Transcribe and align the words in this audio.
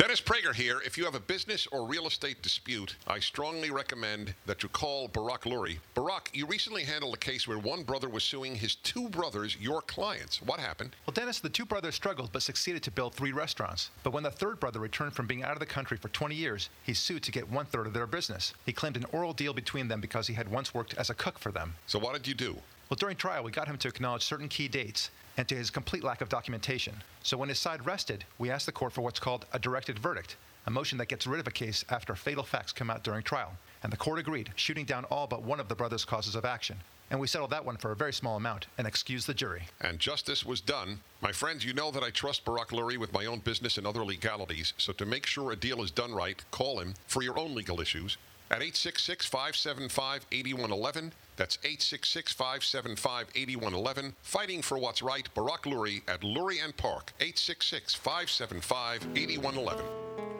Dennis 0.00 0.18
Prager 0.18 0.54
here. 0.54 0.80
If 0.86 0.96
you 0.96 1.04
have 1.04 1.14
a 1.14 1.20
business 1.20 1.66
or 1.66 1.86
real 1.86 2.06
estate 2.06 2.40
dispute, 2.40 2.96
I 3.06 3.18
strongly 3.18 3.70
recommend 3.70 4.34
that 4.46 4.62
you 4.62 4.70
call 4.70 5.08
Barak 5.08 5.42
Lurie. 5.42 5.76
Barak, 5.92 6.30
you 6.32 6.46
recently 6.46 6.84
handled 6.84 7.12
a 7.12 7.18
case 7.18 7.46
where 7.46 7.58
one 7.58 7.82
brother 7.82 8.08
was 8.08 8.24
suing 8.24 8.54
his 8.54 8.76
two 8.76 9.10
brothers, 9.10 9.58
your 9.60 9.82
clients. 9.82 10.40
What 10.40 10.58
happened? 10.58 10.96
Well, 11.06 11.12
Dennis, 11.12 11.40
the 11.40 11.50
two 11.50 11.66
brothers 11.66 11.96
struggled 11.96 12.32
but 12.32 12.40
succeeded 12.40 12.82
to 12.84 12.90
build 12.90 13.12
three 13.12 13.32
restaurants. 13.32 13.90
But 14.02 14.14
when 14.14 14.22
the 14.22 14.30
third 14.30 14.58
brother 14.58 14.80
returned 14.80 15.12
from 15.12 15.26
being 15.26 15.42
out 15.42 15.52
of 15.52 15.60
the 15.60 15.66
country 15.66 15.98
for 15.98 16.08
20 16.08 16.34
years, 16.34 16.70
he 16.82 16.94
sued 16.94 17.22
to 17.24 17.30
get 17.30 17.50
one 17.50 17.66
third 17.66 17.86
of 17.86 17.92
their 17.92 18.06
business. 18.06 18.54
He 18.64 18.72
claimed 18.72 18.96
an 18.96 19.04
oral 19.12 19.34
deal 19.34 19.52
between 19.52 19.88
them 19.88 20.00
because 20.00 20.26
he 20.26 20.32
had 20.32 20.50
once 20.50 20.72
worked 20.72 20.94
as 20.94 21.10
a 21.10 21.14
cook 21.14 21.38
for 21.38 21.52
them. 21.52 21.74
So, 21.86 21.98
what 21.98 22.14
did 22.14 22.26
you 22.26 22.32
do? 22.32 22.56
Well, 22.90 22.96
during 22.98 23.16
trial, 23.16 23.44
we 23.44 23.52
got 23.52 23.68
him 23.68 23.78
to 23.78 23.88
acknowledge 23.88 24.22
certain 24.22 24.48
key 24.48 24.66
dates 24.66 25.10
and 25.36 25.48
to 25.48 25.54
his 25.54 25.70
complete 25.70 26.04
lack 26.04 26.20
of 26.20 26.28
documentation. 26.28 26.94
So 27.22 27.36
when 27.36 27.48
his 27.48 27.58
side 27.58 27.86
rested, 27.86 28.24
we 28.38 28.50
asked 28.50 28.66
the 28.66 28.72
court 28.72 28.92
for 28.92 29.02
what's 29.02 29.20
called 29.20 29.46
a 29.52 29.58
directed 29.58 29.98
verdict, 29.98 30.36
a 30.66 30.70
motion 30.70 30.98
that 30.98 31.08
gets 31.08 31.26
rid 31.26 31.40
of 31.40 31.46
a 31.46 31.52
case 31.52 31.84
after 31.88 32.14
fatal 32.14 32.44
facts 32.44 32.72
come 32.72 32.90
out 32.90 33.02
during 33.02 33.22
trial. 33.22 33.52
And 33.82 33.92
the 33.92 33.96
court 33.96 34.18
agreed, 34.18 34.50
shooting 34.56 34.84
down 34.84 35.04
all 35.06 35.26
but 35.26 35.42
one 35.42 35.60
of 35.60 35.68
the 35.68 35.74
brothers' 35.74 36.04
causes 36.04 36.34
of 36.34 36.44
action. 36.44 36.76
And 37.10 37.18
we 37.18 37.26
settled 37.26 37.50
that 37.50 37.64
one 37.64 37.76
for 37.76 37.90
a 37.90 37.96
very 37.96 38.12
small 38.12 38.36
amount 38.36 38.66
and 38.78 38.86
excused 38.86 39.26
the 39.26 39.34
jury. 39.34 39.62
And 39.80 39.98
justice 39.98 40.44
was 40.44 40.60
done. 40.60 41.00
My 41.20 41.32
friends, 41.32 41.64
you 41.64 41.72
know 41.72 41.90
that 41.90 42.04
I 42.04 42.10
trust 42.10 42.44
Barak 42.44 42.68
Lurie 42.68 42.98
with 42.98 43.12
my 43.12 43.26
own 43.26 43.40
business 43.40 43.78
and 43.78 43.86
other 43.86 44.04
legalities, 44.04 44.74
so 44.78 44.92
to 44.92 45.04
make 45.04 45.26
sure 45.26 45.50
a 45.50 45.56
deal 45.56 45.82
is 45.82 45.90
done 45.90 46.12
right, 46.12 46.40
call 46.52 46.78
him 46.78 46.94
for 47.08 47.22
your 47.22 47.38
own 47.38 47.54
legal 47.54 47.80
issues 47.80 48.16
at 48.50 48.62
866 48.62 49.26
575 49.26 50.26
8111. 50.32 51.12
That's 51.40 51.56
866 51.64 52.34
575 52.34 53.28
8111. 53.34 54.14
Fighting 54.20 54.60
for 54.60 54.76
what's 54.76 55.00
right, 55.00 55.26
Barak 55.32 55.62
Lurie 55.62 56.02
at 56.06 56.20
Lurie 56.20 56.62
and 56.62 56.76
Park, 56.76 57.14
866 57.18 57.94
575 57.94 59.06
8111. 59.16 60.39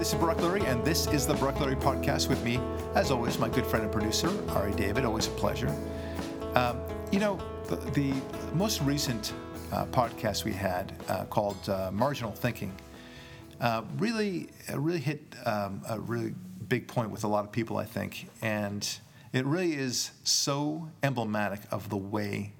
This 0.00 0.14
is 0.14 0.18
Barak 0.18 0.38
Lurie, 0.38 0.64
and 0.64 0.82
this 0.82 1.06
is 1.08 1.26
the 1.26 1.34
Barak 1.34 1.56
Lurie 1.56 1.78
Podcast 1.78 2.30
with 2.30 2.42
me, 2.42 2.58
as 2.94 3.10
always, 3.10 3.38
my 3.38 3.50
good 3.50 3.66
friend 3.66 3.84
and 3.84 3.92
producer, 3.92 4.30
Ari 4.52 4.72
David. 4.72 5.04
Always 5.04 5.26
a 5.26 5.30
pleasure. 5.32 5.68
Um, 6.54 6.80
you 7.12 7.18
know, 7.18 7.38
the, 7.68 7.76
the 7.90 8.14
most 8.54 8.80
recent 8.80 9.34
uh, 9.70 9.84
podcast 9.84 10.44
we 10.44 10.54
had 10.54 10.94
uh, 11.06 11.26
called 11.26 11.68
uh, 11.68 11.90
Marginal 11.92 12.32
Thinking 12.32 12.74
uh, 13.60 13.82
really, 13.98 14.48
uh, 14.72 14.80
really 14.80 15.00
hit 15.00 15.20
um, 15.44 15.82
a 15.86 16.00
really 16.00 16.32
big 16.66 16.88
point 16.88 17.10
with 17.10 17.24
a 17.24 17.28
lot 17.28 17.44
of 17.44 17.52
people, 17.52 17.76
I 17.76 17.84
think, 17.84 18.30
and 18.40 18.88
it 19.34 19.44
really 19.44 19.74
is 19.74 20.12
so 20.24 20.88
emblematic 21.02 21.60
of 21.70 21.90
the 21.90 21.98
way 21.98 22.54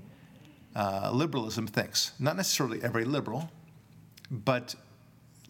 uh, 0.77 1.11
liberalism 1.11 1.67
thinks. 1.67 2.13
Not 2.19 2.37
necessarily 2.37 2.83
every 2.83 3.07
liberal, 3.07 3.51
but 4.31 4.75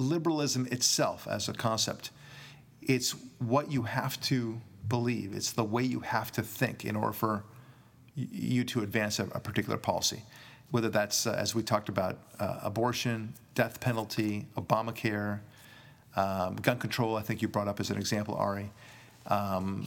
liberalism 0.01 0.67
itself 0.71 1.29
as 1.29 1.49
a 1.49 1.53
concept. 1.53 2.11
It's 2.83 3.15
what 3.39 3.71
you 3.71 3.83
have 3.83 4.21
to 4.23 4.61
believe. 4.89 5.35
It's 5.35 5.53
the 5.53 5.65
way 5.65 5.83
you 5.83 6.01
have 6.01 6.33
to 6.33 6.43
think 6.43 6.85
in 6.85 6.97
order 6.97 7.13
for 7.13 7.45
you 8.17 8.65
to 8.65 8.81
advance 8.81 9.19
a, 9.19 9.25
a 9.25 9.41
particular 9.41 9.79
policy. 9.79 10.23
Whether 10.71 10.89
that's, 10.89 11.27
uh, 11.27 11.35
as 11.39 11.55
we 11.55 11.63
talked 11.63 11.89
about, 11.89 12.19
uh, 12.39 12.61
abortion, 12.63 13.35
death 13.55 13.81
penalty, 13.81 14.47
Obamacare, 14.57 15.41
um, 16.17 16.57
gun 16.57 16.79
control, 16.79 17.17
I 17.17 17.23
think 17.23 17.43
you 17.43 17.49
brought 17.49 17.69
up 17.69 17.81
as 17.81 17.91
an 17.91 17.97
example, 17.97 18.35
Ari. 18.35 18.71
Um, 19.27 19.87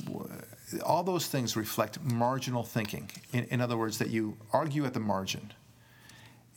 all 0.86 1.04
those 1.04 1.28
things 1.28 1.58
reflect 1.58 2.02
marginal 2.02 2.64
thinking. 2.64 3.10
In, 3.32 3.46
in 3.46 3.62
other 3.62 3.78
words, 3.78 3.98
that 3.98 4.10
you 4.10 4.38
argue 4.52 4.86
at 4.86 4.94
the 4.94 5.00
margin. 5.00 5.54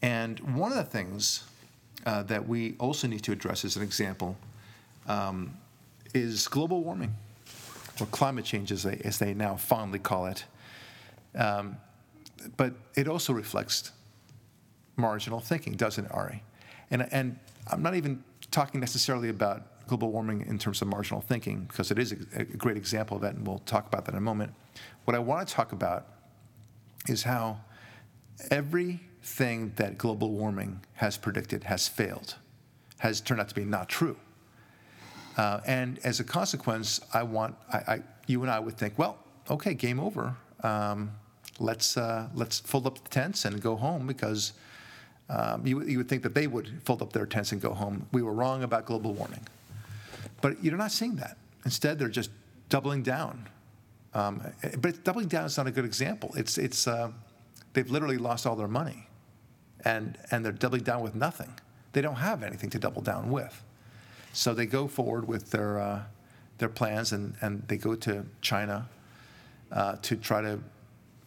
And 0.03 0.39
one 0.57 0.73
of 0.73 0.79
the 0.79 0.85
things 0.85 1.45
uh, 2.05 2.23
that 2.25 2.47
we 2.47 2.75
also 2.79 3.07
need 3.07 3.23
to 3.23 3.33
address 3.33 3.65
as 3.65 3.77
an 3.77 3.83
example 3.83 4.37
um, 5.07 5.57
is 6.15 6.49
global 6.49 6.83
warming, 6.83 7.15
or 8.01 8.07
climate 8.07 8.45
change, 8.45 8.73
as 8.73 8.83
they, 8.83 9.01
as 9.05 9.19
they 9.19 9.35
now 9.35 9.57
fondly 9.57 9.99
call 9.99 10.27
it. 10.27 10.45
Um, 11.35 11.77
but 12.57 12.75
it 12.95 13.09
also 13.09 13.33
reflects 13.33 13.93
marginal 14.97 15.41
thinking, 15.41 15.75
doesn't 15.75 16.05
it, 16.05 16.13
Ari? 16.13 16.43
And, 16.91 17.09
and 17.13 17.39
I'm 17.71 17.83
not 17.83 17.95
even 17.95 18.23
talking 18.51 18.81
necessarily 18.81 19.29
about 19.29 19.87
global 19.89 20.11
warming 20.11 20.47
in 20.47 20.59
terms 20.59 20.83
of 20.83 20.89
marginal 20.89 21.21
thinking, 21.21 21.65
because 21.69 21.91
it 21.91 21.99
is 21.99 22.13
a, 22.13 22.41
a 22.41 22.45
great 22.45 22.77
example 22.77 23.17
of 23.17 23.23
that, 23.23 23.35
and 23.35 23.47
we'll 23.47 23.59
talk 23.61 23.87
about 23.87 24.05
that 24.05 24.13
in 24.13 24.19
a 24.19 24.21
moment. 24.21 24.53
What 25.05 25.15
I 25.15 25.19
want 25.19 25.47
to 25.47 25.55
talk 25.55 25.73
about 25.73 26.07
is 27.09 27.23
how 27.23 27.61
everything 29.27 29.73
that 29.75 29.99
global 29.99 30.31
warming 30.31 30.81
has 30.95 31.19
predicted 31.19 31.65
has 31.65 31.89
failed, 31.89 32.37
has 32.99 33.21
turned 33.21 33.41
out 33.41 33.49
to 33.49 33.55
be 33.55 33.65
not 33.65 33.89
true. 33.89 34.17
Uh, 35.37 35.61
and 35.67 35.99
as 36.05 36.21
a 36.21 36.25
consequence, 36.25 37.01
I 37.13 37.25
want 37.25 37.57
I, 37.73 37.77
I, 37.77 38.03
you 38.29 38.43
and 38.43 38.51
I 38.51 38.61
would 38.61 38.79
think, 38.79 38.97
well, 38.97 39.19
okay, 39.51 39.75
game 39.75 39.99
over. 39.99 40.37
Um, 40.63 41.11
let's 41.59 41.97
uh, 41.97 42.29
let's 42.35 42.61
fold 42.61 42.87
up 42.87 43.03
the 43.03 43.11
tents 43.11 43.45
and 43.45 43.61
go 43.61 43.75
home 43.75 44.07
because 44.07 44.53
um, 45.29 45.67
you, 45.67 45.83
you 45.83 45.99
would 45.99 46.09
think 46.09 46.23
that 46.23 46.35
they 46.35 46.47
would 46.47 46.71
fold 46.85 47.03
up 47.03 47.13
their 47.13 47.27
tents 47.27 47.51
and 47.53 47.61
go 47.61 47.75
home. 47.75 48.07
We 48.13 48.23
were 48.23 48.33
wrong 48.33 48.63
about 48.63 48.87
global 48.87 49.13
warming, 49.13 49.47
but 50.41 50.63
you're 50.63 50.79
not 50.79 50.93
seeing 50.93 51.17
that. 51.17 51.37
Instead, 51.65 51.99
they're 51.99 52.09
just 52.09 52.31
doubling 52.69 53.03
down. 53.03 53.49
Um, 54.15 54.41
but 54.79 55.03
doubling 55.03 55.27
down 55.27 55.47
is 55.47 55.57
not 55.57 55.67
a 55.67 55.73
good 55.73 55.85
example. 55.85 56.33
It's 56.37 56.59
it's 56.59 56.87
uh, 56.87 57.11
they've 57.73 57.91
literally 57.91 58.19
lost 58.19 58.47
all 58.47 58.57
their 58.57 58.69
money, 58.69 59.07
and 59.87 60.19
and 60.33 60.45
they're 60.45 60.53
doubling 60.53 60.83
down 60.83 61.01
with 61.01 61.15
nothing. 61.15 61.55
They 61.93 62.03
don't 62.03 62.17
have 62.17 62.43
anything 62.43 62.71
to 62.71 62.79
double 62.79 63.01
down 63.01 63.31
with. 63.31 63.63
So 64.33 64.53
they 64.53 64.67
go 64.67 64.89
forward 64.89 65.27
with 65.29 65.53
their 65.53 65.81
uh, 65.81 66.03
their 66.59 66.69
plans, 66.69 67.13
and, 67.13 67.35
and 67.41 67.63
they 67.69 67.77
go 67.77 67.95
to 67.95 68.27
China 68.41 68.89
uh, 69.71 69.97
to 70.03 70.17
try 70.17 70.43
to, 70.43 70.59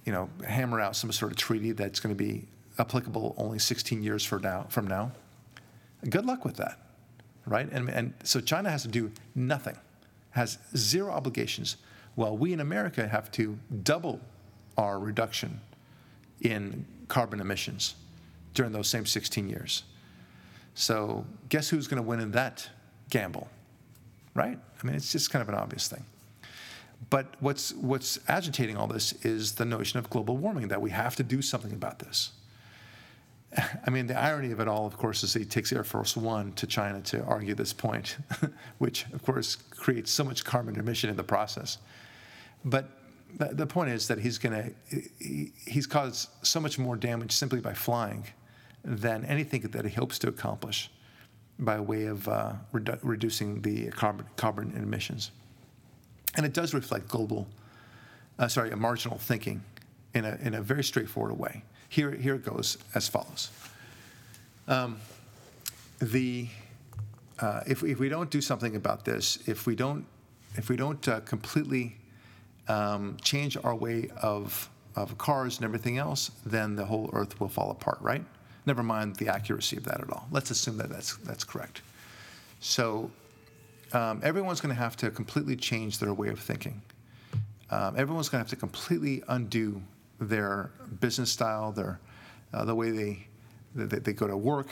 you 0.05 0.11
know, 0.11 0.29
hammer 0.45 0.81
out 0.81 0.95
some 0.95 1.11
sort 1.11 1.31
of 1.31 1.37
treaty 1.37 1.71
that's 1.71 1.99
going 1.99 2.15
to 2.15 2.23
be 2.23 2.45
applicable 2.77 3.35
only 3.37 3.59
16 3.59 4.01
years 4.03 4.25
for 4.25 4.39
now, 4.39 4.65
from 4.69 4.87
now. 4.87 5.11
Good 6.09 6.25
luck 6.25 6.45
with 6.45 6.57
that, 6.57 6.79
right? 7.45 7.69
And, 7.71 7.89
and 7.89 8.13
so 8.23 8.39
China 8.39 8.69
has 8.69 8.81
to 8.83 8.87
do 8.87 9.11
nothing, 9.35 9.77
has 10.31 10.57
zero 10.75 11.11
obligations, 11.11 11.77
while 12.15 12.35
we 12.35 12.53
in 12.53 12.59
America 12.59 13.07
have 13.07 13.31
to 13.33 13.57
double 13.83 14.19
our 14.77 14.97
reduction 14.97 15.59
in 16.41 16.85
carbon 17.07 17.39
emissions 17.39 17.95
during 18.53 18.71
those 18.71 18.87
same 18.87 19.05
16 19.05 19.49
years. 19.49 19.83
So 20.73 21.25
guess 21.49 21.69
who's 21.69 21.87
going 21.87 22.01
to 22.01 22.07
win 22.07 22.19
in 22.19 22.31
that 22.31 22.69
gamble, 23.09 23.49
right? 24.33 24.57
I 24.81 24.87
mean, 24.87 24.95
it's 24.95 25.11
just 25.11 25.29
kind 25.31 25.41
of 25.41 25.49
an 25.49 25.55
obvious 25.55 25.87
thing. 25.87 26.05
But 27.09 27.35
what's 27.39 27.73
what's 27.73 28.19
agitating 28.27 28.75
all 28.77 28.87
this 28.87 29.13
is 29.25 29.53
the 29.53 29.65
notion 29.65 29.99
of 29.99 30.09
global 30.09 30.37
warming 30.37 30.67
that 30.67 30.81
we 30.81 30.89
have 30.91 31.15
to 31.15 31.23
do 31.23 31.41
something 31.41 31.71
about 31.71 31.99
this. 31.99 32.31
I 33.85 33.89
mean, 33.89 34.07
the 34.07 34.19
irony 34.19 34.51
of 34.51 34.59
it 34.59 34.67
all, 34.67 34.85
of 34.85 34.97
course, 34.97 35.23
is 35.23 35.33
he 35.33 35.45
takes 35.45 35.71
Air 35.71 35.83
Force 35.83 36.17
One 36.17 36.51
to 36.53 36.67
China 36.67 37.01
to 37.03 37.23
argue 37.23 37.55
this 37.55 37.73
point, 37.73 38.17
which, 38.77 39.05
of 39.13 39.23
course, 39.23 39.55
creates 39.55 40.11
so 40.11 40.23
much 40.23 40.43
carbon 40.43 40.77
emission 40.77 41.09
in 41.09 41.15
the 41.15 41.23
process. 41.23 41.77
But 42.65 42.89
the, 43.37 43.45
the 43.53 43.67
point 43.67 43.91
is 43.91 44.07
that 44.07 44.19
he's 44.19 44.37
going 44.37 44.55
to 44.55 44.97
he, 45.19 45.51
he's 45.65 45.87
caused 45.87 46.29
so 46.41 46.59
much 46.59 46.77
more 46.77 46.95
damage 46.95 47.31
simply 47.31 47.61
by 47.61 47.73
flying 47.73 48.25
than 48.83 49.25
anything 49.25 49.61
that 49.61 49.85
it 49.85 49.93
hopes 49.93 50.19
to 50.19 50.27
accomplish 50.27 50.89
by 51.59 51.79
way 51.79 52.05
of 52.05 52.27
uh, 52.27 52.53
redu- 52.73 52.99
reducing 53.03 53.61
the 53.61 53.89
carbon, 53.89 54.25
carbon 54.37 54.73
emissions. 54.75 55.31
And 56.35 56.45
it 56.45 56.53
does 56.53 56.73
reflect 56.73 57.07
global, 57.07 57.47
uh, 58.37 58.47
sorry, 58.47 58.71
a 58.71 58.75
marginal 58.75 59.17
thinking 59.17 59.61
in 60.13 60.25
a, 60.25 60.37
in 60.41 60.53
a 60.53 60.61
very 60.61 60.83
straightforward 60.83 61.37
way. 61.37 61.63
Here, 61.89 62.11
here 62.11 62.35
it 62.35 62.45
goes 62.45 62.77
as 62.95 63.07
follows. 63.07 63.49
Um, 64.67 64.97
the, 65.99 66.47
uh, 67.39 67.61
if, 67.67 67.83
if 67.83 67.99
we 67.99 68.07
don't 68.07 68.29
do 68.29 68.41
something 68.41 68.75
about 68.75 69.03
this, 69.03 69.39
if 69.47 69.65
we 69.65 69.75
don't, 69.75 70.05
if 70.55 70.69
we 70.69 70.75
don't 70.75 71.05
uh, 71.07 71.19
completely 71.21 71.97
um, 72.67 73.17
change 73.21 73.57
our 73.63 73.75
way 73.75 74.09
of, 74.21 74.69
of 74.95 75.17
cars 75.17 75.57
and 75.57 75.65
everything 75.65 75.97
else, 75.97 76.31
then 76.45 76.75
the 76.75 76.85
whole 76.85 77.09
earth 77.13 77.39
will 77.39 77.49
fall 77.49 77.71
apart, 77.71 77.97
right? 78.01 78.23
Never 78.69 78.83
mind 78.83 79.15
the 79.15 79.29
accuracy 79.29 79.77
of 79.77 79.85
that 79.85 79.99
at 79.99 80.11
all. 80.11 80.27
Let's 80.29 80.51
assume 80.51 80.77
that 80.77 80.89
that's, 80.89 81.17
that's 81.17 81.43
correct. 81.43 81.81
So 82.59 83.09
um, 83.93 84.21
everyone's 84.23 84.61
going 84.61 84.75
to 84.75 84.79
have 84.79 84.95
to 84.97 85.09
completely 85.09 85.55
change 85.55 85.97
their 85.97 86.13
way 86.13 86.27
of 86.27 86.39
thinking. 86.39 86.79
Um, 87.71 87.95
everyone's 87.97 88.29
going 88.29 88.43
to 88.43 88.43
have 88.43 88.51
to 88.51 88.55
completely 88.55 89.23
undo 89.27 89.81
their 90.19 90.69
business 90.99 91.31
style, 91.31 91.71
their 91.71 91.99
uh, 92.53 92.63
the 92.63 92.75
way 92.75 92.91
they 92.91 93.27
they, 93.73 93.97
they 93.97 94.13
go 94.13 94.27
to 94.27 94.37
work, 94.37 94.67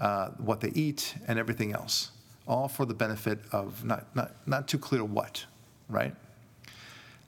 uh, 0.00 0.28
what 0.38 0.60
they 0.60 0.70
eat, 0.70 1.16
and 1.26 1.40
everything 1.40 1.72
else, 1.72 2.12
all 2.46 2.68
for 2.68 2.86
the 2.86 2.94
benefit 2.94 3.40
of 3.50 3.84
not, 3.84 4.14
not, 4.14 4.30
not 4.46 4.68
too 4.68 4.78
clear 4.78 5.02
what, 5.02 5.44
right? 5.88 6.14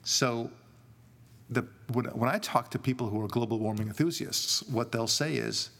So 0.03 0.49
the, 1.49 1.65
when, 1.91 2.05
when 2.05 2.29
I 2.29 2.37
talk 2.37 2.71
to 2.71 2.79
people 2.79 3.09
who 3.09 3.21
are 3.21 3.27
global 3.27 3.59
warming 3.59 3.87
enthusiasts, 3.87 4.63
what 4.69 4.93
they'll 4.93 5.05
say 5.05 5.35
is, 5.35 5.71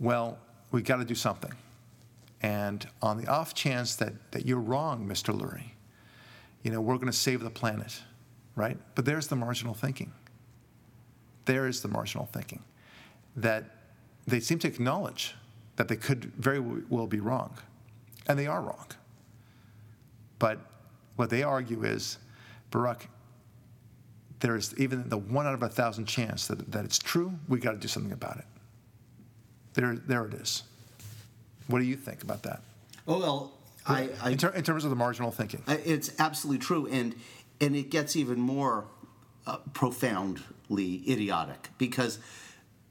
well, 0.00 0.38
we've 0.72 0.84
got 0.84 0.96
to 0.96 1.04
do 1.04 1.14
something. 1.14 1.52
And 2.42 2.86
on 3.02 3.18
the 3.18 3.28
off 3.28 3.54
chance 3.54 3.96
that, 3.96 4.14
that 4.32 4.46
you're 4.46 4.58
wrong, 4.58 5.06
Mr. 5.06 5.38
Lurie, 5.38 5.72
you 6.62 6.70
know, 6.70 6.80
we're 6.80 6.96
going 6.96 7.06
to 7.06 7.12
save 7.12 7.40
the 7.40 7.50
planet, 7.50 8.02
right? 8.56 8.78
But 8.94 9.04
there's 9.04 9.28
the 9.28 9.36
marginal 9.36 9.74
thinking. 9.74 10.12
There 11.44 11.66
is 11.66 11.82
the 11.82 11.88
marginal 11.88 12.26
thinking 12.26 12.62
that 13.36 13.64
they 14.26 14.40
seem 14.40 14.58
to 14.60 14.68
acknowledge 14.68 15.34
that 15.76 15.88
they 15.88 15.96
could 15.96 16.32
very 16.36 16.60
well 16.60 17.06
be 17.06 17.20
wrong, 17.20 17.56
and 18.26 18.38
they 18.38 18.46
are 18.46 18.60
wrong. 18.60 18.86
But 20.38 20.58
what 21.16 21.30
they 21.30 21.42
argue 21.42 21.84
is, 21.84 22.18
Barak, 22.70 23.08
there 24.40 24.56
is 24.56 24.74
even 24.78 25.08
the 25.08 25.18
one 25.18 25.46
out 25.46 25.54
of 25.54 25.62
a 25.62 25.68
thousand 25.68 26.06
chance 26.06 26.46
that, 26.46 26.72
that 26.72 26.84
it's 26.84 26.98
true, 26.98 27.32
we 27.48 27.60
got 27.60 27.72
to 27.72 27.78
do 27.78 27.88
something 27.88 28.12
about 28.12 28.38
it. 28.38 28.44
There, 29.74 29.94
there 29.94 30.26
it 30.26 30.34
is. 30.34 30.62
What 31.66 31.78
do 31.78 31.84
you 31.84 31.96
think 31.96 32.22
about 32.22 32.42
that? 32.42 32.62
Oh, 33.06 33.18
well, 33.18 33.52
I, 33.86 34.10
I 34.22 34.30
in, 34.30 34.38
ter- 34.38 34.50
in, 34.50 34.62
terms 34.62 34.84
of 34.84 34.90
the 34.90 34.96
marginal 34.96 35.30
thinking, 35.30 35.62
it's 35.68 36.12
absolutely 36.18 36.58
true, 36.58 36.86
and 36.86 37.14
and 37.60 37.76
it 37.76 37.90
gets 37.90 38.16
even 38.16 38.40
more 38.40 38.86
uh, 39.46 39.58
profoundly 39.72 41.02
idiotic 41.08 41.68
because 41.78 42.18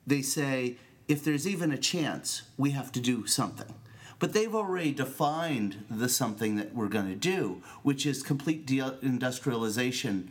they 0.08 0.22
say 0.22 0.78
if 1.08 1.24
there's 1.24 1.48
even 1.48 1.72
a 1.72 1.78
chance, 1.78 2.44
we 2.58 2.72
have 2.72 2.92
to 2.94 3.00
do 3.00 3.26
something. 3.26 3.74
But 4.20 4.34
they've 4.34 4.54
already 4.54 4.92
defined 4.92 5.86
the 5.90 6.10
something 6.10 6.58
that 6.58 6.76
we're 6.76 6.90
going 6.90 7.08
to 7.08 7.16
do, 7.16 7.64
which 7.84 8.06
is 8.06 8.22
complete 8.22 8.68
deindustrialization, 8.68 10.28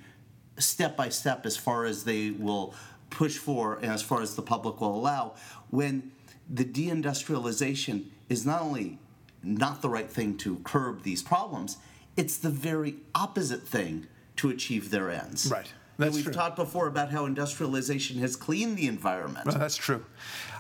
step 0.59 0.97
by 0.97 1.09
step, 1.09 1.47
as 1.47 1.57
far 1.57 1.85
as 1.85 2.05
they 2.05 2.31
will 2.31 2.75
push 3.11 3.39
for 3.39 3.77
and 3.77 3.87
as 3.87 4.03
far 4.03 4.21
as 4.21 4.37
the 4.37 4.43
public 4.43 4.81
will 4.81 4.95
allow. 4.95 5.35
When 5.71 6.13
the 6.49 6.65
deindustrialization 6.65 8.07
is 8.29 8.47
not 8.47 8.63
only 8.63 8.99
not 9.43 9.83
the 9.83 9.89
right 9.89 10.11
thing 10.11 10.37
to 10.39 10.57
curb 10.65 11.03
these 11.03 11.23
problems, 11.23 11.79
it's 12.17 12.37
the 12.37 12.51
very 12.51 12.97
opposite 13.15 13.67
thing 13.67 14.07
to 14.37 14.51
achieve 14.51 14.91
their 14.91 15.11
ends. 15.11 15.51
Right. 15.51 15.73
That's 15.99 16.15
we've 16.15 16.25
true. 16.25 16.33
talked 16.33 16.57
before 16.57 16.87
about 16.87 17.11
how 17.11 17.27
industrialization 17.27 18.19
has 18.21 18.37
cleaned 18.37 18.77
the 18.77 18.87
environment. 18.87 19.47
Well, 19.47 19.59
that's 19.59 19.77
true. 19.77 20.05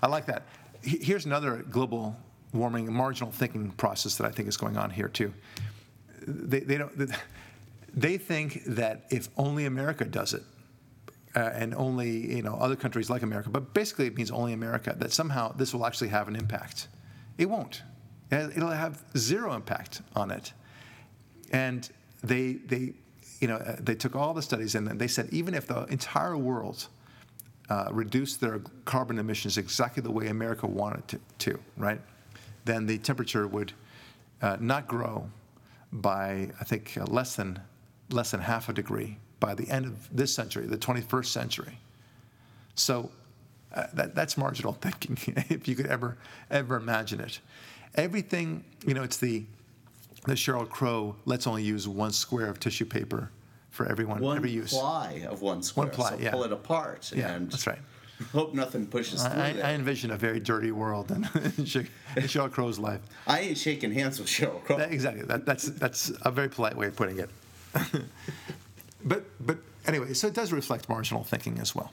I 0.02 0.08
like 0.08 0.26
that. 0.26 0.43
Here's 0.82 1.26
another 1.26 1.64
global 1.70 2.17
warming 2.52 2.93
marginal 2.93 3.31
thinking 3.31 3.70
process 3.73 4.17
that 4.17 4.26
I 4.26 4.31
think 4.31 4.49
is 4.49 4.56
going 4.56 4.76
on 4.76 4.91
here 4.91 5.08
too. 5.08 5.32
They, 6.26 6.61
they 6.61 6.79
don't. 6.79 7.12
They 7.94 8.19
think 8.19 8.64
that 8.64 9.06
if 9.11 9.29
only 9.37 9.64
America 9.64 10.05
does 10.05 10.34
it, 10.34 10.43
uh, 11.35 11.51
and 11.55 11.75
only 11.75 12.35
you 12.37 12.43
know 12.43 12.55
other 12.55 12.77
countries 12.77 13.11
like 13.11 13.23
America, 13.23 13.51
but 13.51 13.75
basically 13.75 14.07
it 14.07 14.17
means 14.17 14.31
only 14.31 14.53
America, 14.53 14.95
that 14.99 15.13
somehow 15.13 15.53
this 15.53 15.75
will 15.75 15.87
actually 15.87 16.09
have 16.09 16.29
an 16.29 16.37
impact. 16.37 16.89
It 17.37 17.49
won't. 17.49 17.83
It'll 18.31 18.71
have 18.71 19.03
zero 19.17 19.55
impact 19.55 20.03
on 20.15 20.31
it. 20.31 20.53
And 21.51 21.89
they, 22.23 22.55
they, 22.55 22.93
you 23.41 23.49
know, 23.49 23.57
uh, 23.57 23.77
they 23.81 23.95
took 23.95 24.15
all 24.15 24.35
the 24.35 24.43
studies 24.43 24.75
and 24.75 24.87
they 24.87 25.07
said 25.07 25.29
even 25.31 25.55
if 25.55 25.67
the 25.67 25.85
entire 25.85 26.37
world 26.37 26.89
uh, 27.71 27.89
reduced 27.91 28.41
their 28.41 28.61
carbon 28.85 29.19
emissions 29.19 29.57
exactly 29.57 30.03
the 30.03 30.11
way 30.11 30.29
America 30.29 30.67
wanted 30.67 31.07
to, 31.09 31.21
to 31.39 31.61
right, 31.77 32.01
then 32.65 32.87
the 32.87 32.99
temperature 32.99 33.47
would 33.47 33.73
uh, 34.43 34.57
not 34.61 34.87
grow 34.87 35.31
by 35.93 36.51
I 36.61 36.65
think 36.65 36.99
uh, 37.01 37.05
less 37.05 37.37
than 37.37 37.61
less 38.11 38.31
than 38.31 38.41
half 38.41 38.69
a 38.69 38.73
degree 38.73 39.19
by 39.40 39.55
the 39.55 39.69
end 39.70 39.87
of 39.87 40.17
this 40.17 40.35
century, 40.35 40.67
the 40.67 40.79
21st 40.79 41.26
century. 41.26 41.79
So 42.75 43.11
uh, 43.75 43.87
that, 43.94 44.14
that's 44.14 44.37
marginal 44.37 44.73
thinking, 44.81 45.19
if 45.49 45.69
you 45.69 45.75
could 45.75 45.87
ever 45.87 46.17
ever 46.50 46.76
imagine 46.76 47.20
it 47.20 47.40
everything, 47.94 48.64
you 48.87 48.94
know, 48.94 49.02
it's 49.02 49.19
the 49.19 49.44
the 50.25 50.35
Sheryl 50.35 50.69
Crow. 50.69 51.17
Let's 51.25 51.46
only 51.46 51.62
use 51.62 51.87
one 51.87 52.12
square 52.12 52.46
of 52.46 52.61
tissue 52.61 52.85
paper 52.85 53.31
for 53.70 53.87
everyone, 53.87 54.20
one 54.20 54.37
every 54.37 54.50
use. 54.50 54.73
One 54.73 54.82
ply 54.82 55.26
of 55.29 55.43
one 55.43 55.62
square. 55.62 55.87
One 55.87 55.94
ply, 55.94 56.11
so 56.11 56.19
yeah. 56.19 56.31
Pull 56.31 56.44
it 56.44 56.52
apart. 56.52 57.12
Yeah, 57.14 57.32
and 57.32 57.50
that's 57.50 57.67
right. 57.67 57.79
Hope 58.32 58.52
nothing 58.52 58.87
pushes 58.87 59.23
through 59.23 59.41
I. 59.41 59.55
I 59.62 59.73
envision 59.75 60.11
a 60.11 60.17
very 60.17 60.41
dirty 60.41 60.73
world 60.73 61.12
in, 61.12 61.23
Sheryl 61.25 62.50
Crow's 62.50 62.79
life. 62.79 63.00
I 63.26 63.41
ain't 63.41 63.58
shaking 63.58 63.93
hands 63.93 64.19
with 64.19 64.29
Sheryl 64.29 64.62
Crow. 64.64 64.76
That, 64.79 64.93
exactly. 64.93 65.25
That, 65.25 65.46
that's 65.46 65.64
that's 65.64 66.12
a 66.23 66.31
very 66.31 66.49
polite 66.49 66.76
way 66.76 66.88
of 66.88 66.96
putting 66.96 67.19
it. 67.19 67.31
But 69.08 69.25
but 69.40 69.58
anyway, 69.87 70.14
so 70.14 70.26
it 70.26 70.34
does 70.34 70.52
reflect 70.52 70.88
marginal 70.88 71.25
thinking 71.25 71.58
as 71.58 71.75
well. 71.75 71.93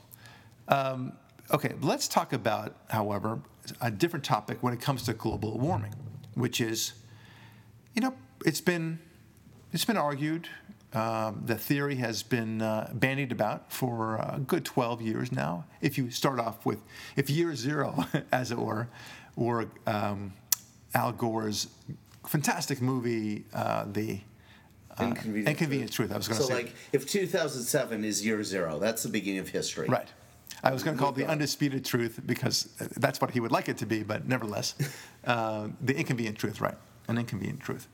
Um, 0.68 1.12
okay, 1.52 1.74
let's 1.80 2.08
talk 2.08 2.32
about, 2.32 2.76
however, 2.90 3.40
a 3.80 3.90
different 3.90 4.24
topic 4.24 4.62
when 4.62 4.72
it 4.72 4.80
comes 4.80 5.04
to 5.04 5.14
global 5.14 5.58
warming, 5.58 5.94
which 6.34 6.60
is, 6.60 6.92
you 7.94 8.02
know, 8.02 8.14
it's 8.44 8.60
been 8.60 8.98
it's 9.72 9.84
been 9.84 9.96
argued. 9.96 10.48
Um, 10.92 11.42
the 11.44 11.56
theory 11.56 11.96
has 11.96 12.22
been 12.22 12.62
uh, 12.62 12.90
bandied 12.94 13.30
about 13.32 13.70
for 13.70 14.16
a 14.16 14.40
good 14.46 14.64
12 14.64 15.02
years 15.02 15.30
now. 15.30 15.64
If 15.82 15.98
you 15.98 16.10
start 16.10 16.40
off 16.40 16.64
with, 16.64 16.78
if 17.16 17.28
year 17.28 17.54
zero, 17.54 18.06
as 18.32 18.50
it 18.50 18.58
were, 18.58 18.88
were 19.34 19.68
um, 19.86 20.32
Al 20.94 21.12
Gore's 21.12 21.68
fantastic 22.26 22.80
movie, 22.80 23.44
uh, 23.52 23.84
The 23.92 24.20
uh, 24.98 25.04
Inconvenient, 25.04 25.48
Inconvenient 25.48 25.92
Truth. 25.92 26.08
Truth. 26.08 26.14
I 26.14 26.16
was 26.16 26.28
going 26.28 26.38
to 26.38 26.42
so 26.42 26.48
say. 26.48 26.60
So, 26.60 26.66
like, 26.66 26.74
if 26.92 27.08
2007 27.08 28.04
is 28.04 28.24
year 28.24 28.42
zero, 28.42 28.78
that's 28.78 29.02
the 29.02 29.08
beginning 29.08 29.40
of 29.40 29.48
history. 29.48 29.88
Right. 29.88 30.08
I 30.62 30.72
was 30.72 30.82
going 30.82 30.96
to 30.96 31.00
call 31.00 31.12
it 31.12 31.16
the 31.16 31.26
undisputed 31.26 31.84
truth 31.84 32.20
because 32.24 32.64
that's 32.96 33.20
what 33.20 33.30
he 33.30 33.40
would 33.40 33.52
like 33.52 33.68
it 33.68 33.76
to 33.78 33.86
be, 33.86 34.02
but 34.02 34.26
nevertheless, 34.26 34.74
uh, 35.26 35.68
the 35.80 35.96
inconvenient 35.96 36.38
truth, 36.38 36.60
right? 36.60 36.76
An 37.08 37.18
inconvenient 37.18 37.60
truth. 37.60 37.88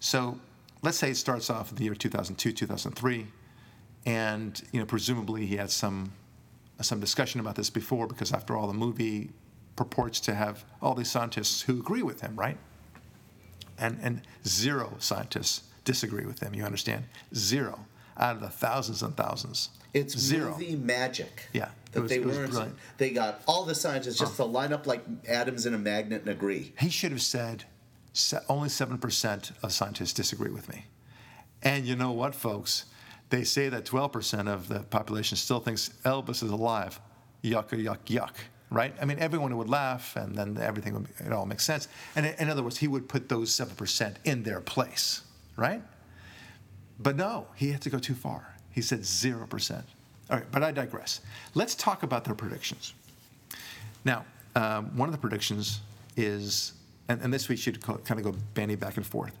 So 0.00 0.38
let's 0.82 0.98
say 0.98 1.10
it 1.10 1.16
starts 1.16 1.50
off 1.50 1.70
in 1.70 1.76
the 1.76 1.84
year 1.84 1.94
2002, 1.94 2.52
2003, 2.52 3.26
and 4.06 4.62
you 4.72 4.80
know 4.80 4.86
presumably 4.86 5.46
he 5.46 5.56
had 5.56 5.70
some 5.70 6.12
some 6.80 7.00
discussion 7.00 7.40
about 7.40 7.56
this 7.56 7.70
before 7.70 8.06
because 8.06 8.32
after 8.32 8.56
all, 8.56 8.66
the 8.66 8.74
movie 8.74 9.30
purports 9.74 10.20
to 10.20 10.34
have 10.34 10.64
all 10.80 10.94
these 10.94 11.10
scientists 11.10 11.62
who 11.62 11.80
agree 11.80 12.02
with 12.02 12.20
him, 12.20 12.36
right? 12.36 12.56
And 13.78 13.98
and 14.02 14.22
zero 14.46 14.94
scientists 14.98 15.64
disagree 15.86 16.26
with 16.26 16.40
them. 16.40 16.54
You 16.54 16.64
understand? 16.64 17.04
Zero 17.34 17.86
out 18.18 18.36
of 18.36 18.42
the 18.42 18.50
thousands 18.50 19.02
and 19.02 19.16
thousands. 19.16 19.70
It's 19.94 20.18
zero. 20.18 20.50
movie 20.50 20.76
magic. 20.76 21.48
Yeah, 21.54 21.70
that 21.92 22.02
was, 22.02 22.10
they 22.10 22.18
weren't. 22.18 22.74
They 22.98 23.10
got 23.10 23.40
all 23.46 23.64
the 23.64 23.74
scientists 23.74 24.18
just 24.18 24.34
uh. 24.34 24.44
to 24.44 24.44
line 24.44 24.72
up 24.72 24.86
like 24.86 25.02
atoms 25.26 25.64
in 25.64 25.72
a 25.72 25.78
magnet 25.78 26.22
and 26.22 26.30
agree. 26.30 26.74
He 26.78 26.90
should 26.90 27.12
have 27.12 27.22
said, 27.22 27.64
only 28.48 28.68
seven 28.68 28.98
percent 28.98 29.52
of 29.62 29.72
scientists 29.72 30.12
disagree 30.12 30.50
with 30.50 30.68
me. 30.68 30.84
And 31.62 31.86
you 31.86 31.96
know 31.96 32.12
what, 32.12 32.34
folks? 32.34 32.84
They 33.30 33.42
say 33.42 33.68
that 33.68 33.84
12% 33.84 34.46
of 34.46 34.68
the 34.68 34.80
population 34.80 35.36
still 35.36 35.58
thinks 35.58 35.90
Elvis 36.04 36.44
is 36.44 36.50
alive. 36.50 37.00
Yuck, 37.42 37.70
yuck, 37.70 37.98
yuck. 38.06 38.34
Right? 38.70 38.94
I 39.00 39.04
mean, 39.04 39.18
everyone 39.18 39.56
would 39.56 39.68
laugh, 39.68 40.16
and 40.16 40.36
then 40.36 40.58
everything 40.60 40.94
would 40.94 41.08
it 41.24 41.32
all 41.32 41.46
makes 41.46 41.64
sense. 41.64 41.88
And 42.14 42.26
in 42.26 42.50
other 42.50 42.62
words, 42.62 42.78
he 42.78 42.88
would 42.88 43.08
put 43.08 43.28
those 43.28 43.52
seven 43.52 43.74
percent 43.76 44.18
in 44.24 44.42
their 44.42 44.60
place, 44.60 45.22
right? 45.56 45.82
But 46.98 47.16
no, 47.16 47.46
he 47.54 47.70
had 47.70 47.80
to 47.82 47.90
go 47.90 47.98
too 47.98 48.14
far. 48.14 48.54
He 48.70 48.82
said 48.82 49.00
0%. 49.00 49.82
All 50.28 50.36
right, 50.36 50.46
but 50.50 50.62
I 50.62 50.72
digress. 50.72 51.20
Let's 51.54 51.74
talk 51.74 52.02
about 52.02 52.24
their 52.24 52.34
predictions. 52.34 52.94
Now, 54.04 54.24
um, 54.54 54.96
one 54.96 55.08
of 55.08 55.12
the 55.12 55.20
predictions 55.20 55.80
is, 56.16 56.72
and, 57.08 57.20
and 57.22 57.32
this 57.32 57.48
we 57.48 57.56
should 57.56 57.80
kind 57.82 58.10
of 58.10 58.22
go 58.22 58.34
bandy 58.54 58.74
back 58.74 58.96
and 58.96 59.06
forth. 59.06 59.36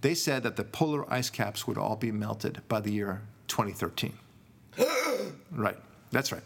They 0.00 0.14
said 0.14 0.42
that 0.44 0.56
the 0.56 0.64
polar 0.64 1.10
ice 1.12 1.28
caps 1.28 1.66
would 1.66 1.76
all 1.76 1.96
be 1.96 2.10
melted 2.10 2.62
by 2.68 2.80
the 2.80 2.90
year 2.90 3.20
2013. 3.48 4.14
right, 5.52 5.76
that's 6.10 6.32
right. 6.32 6.42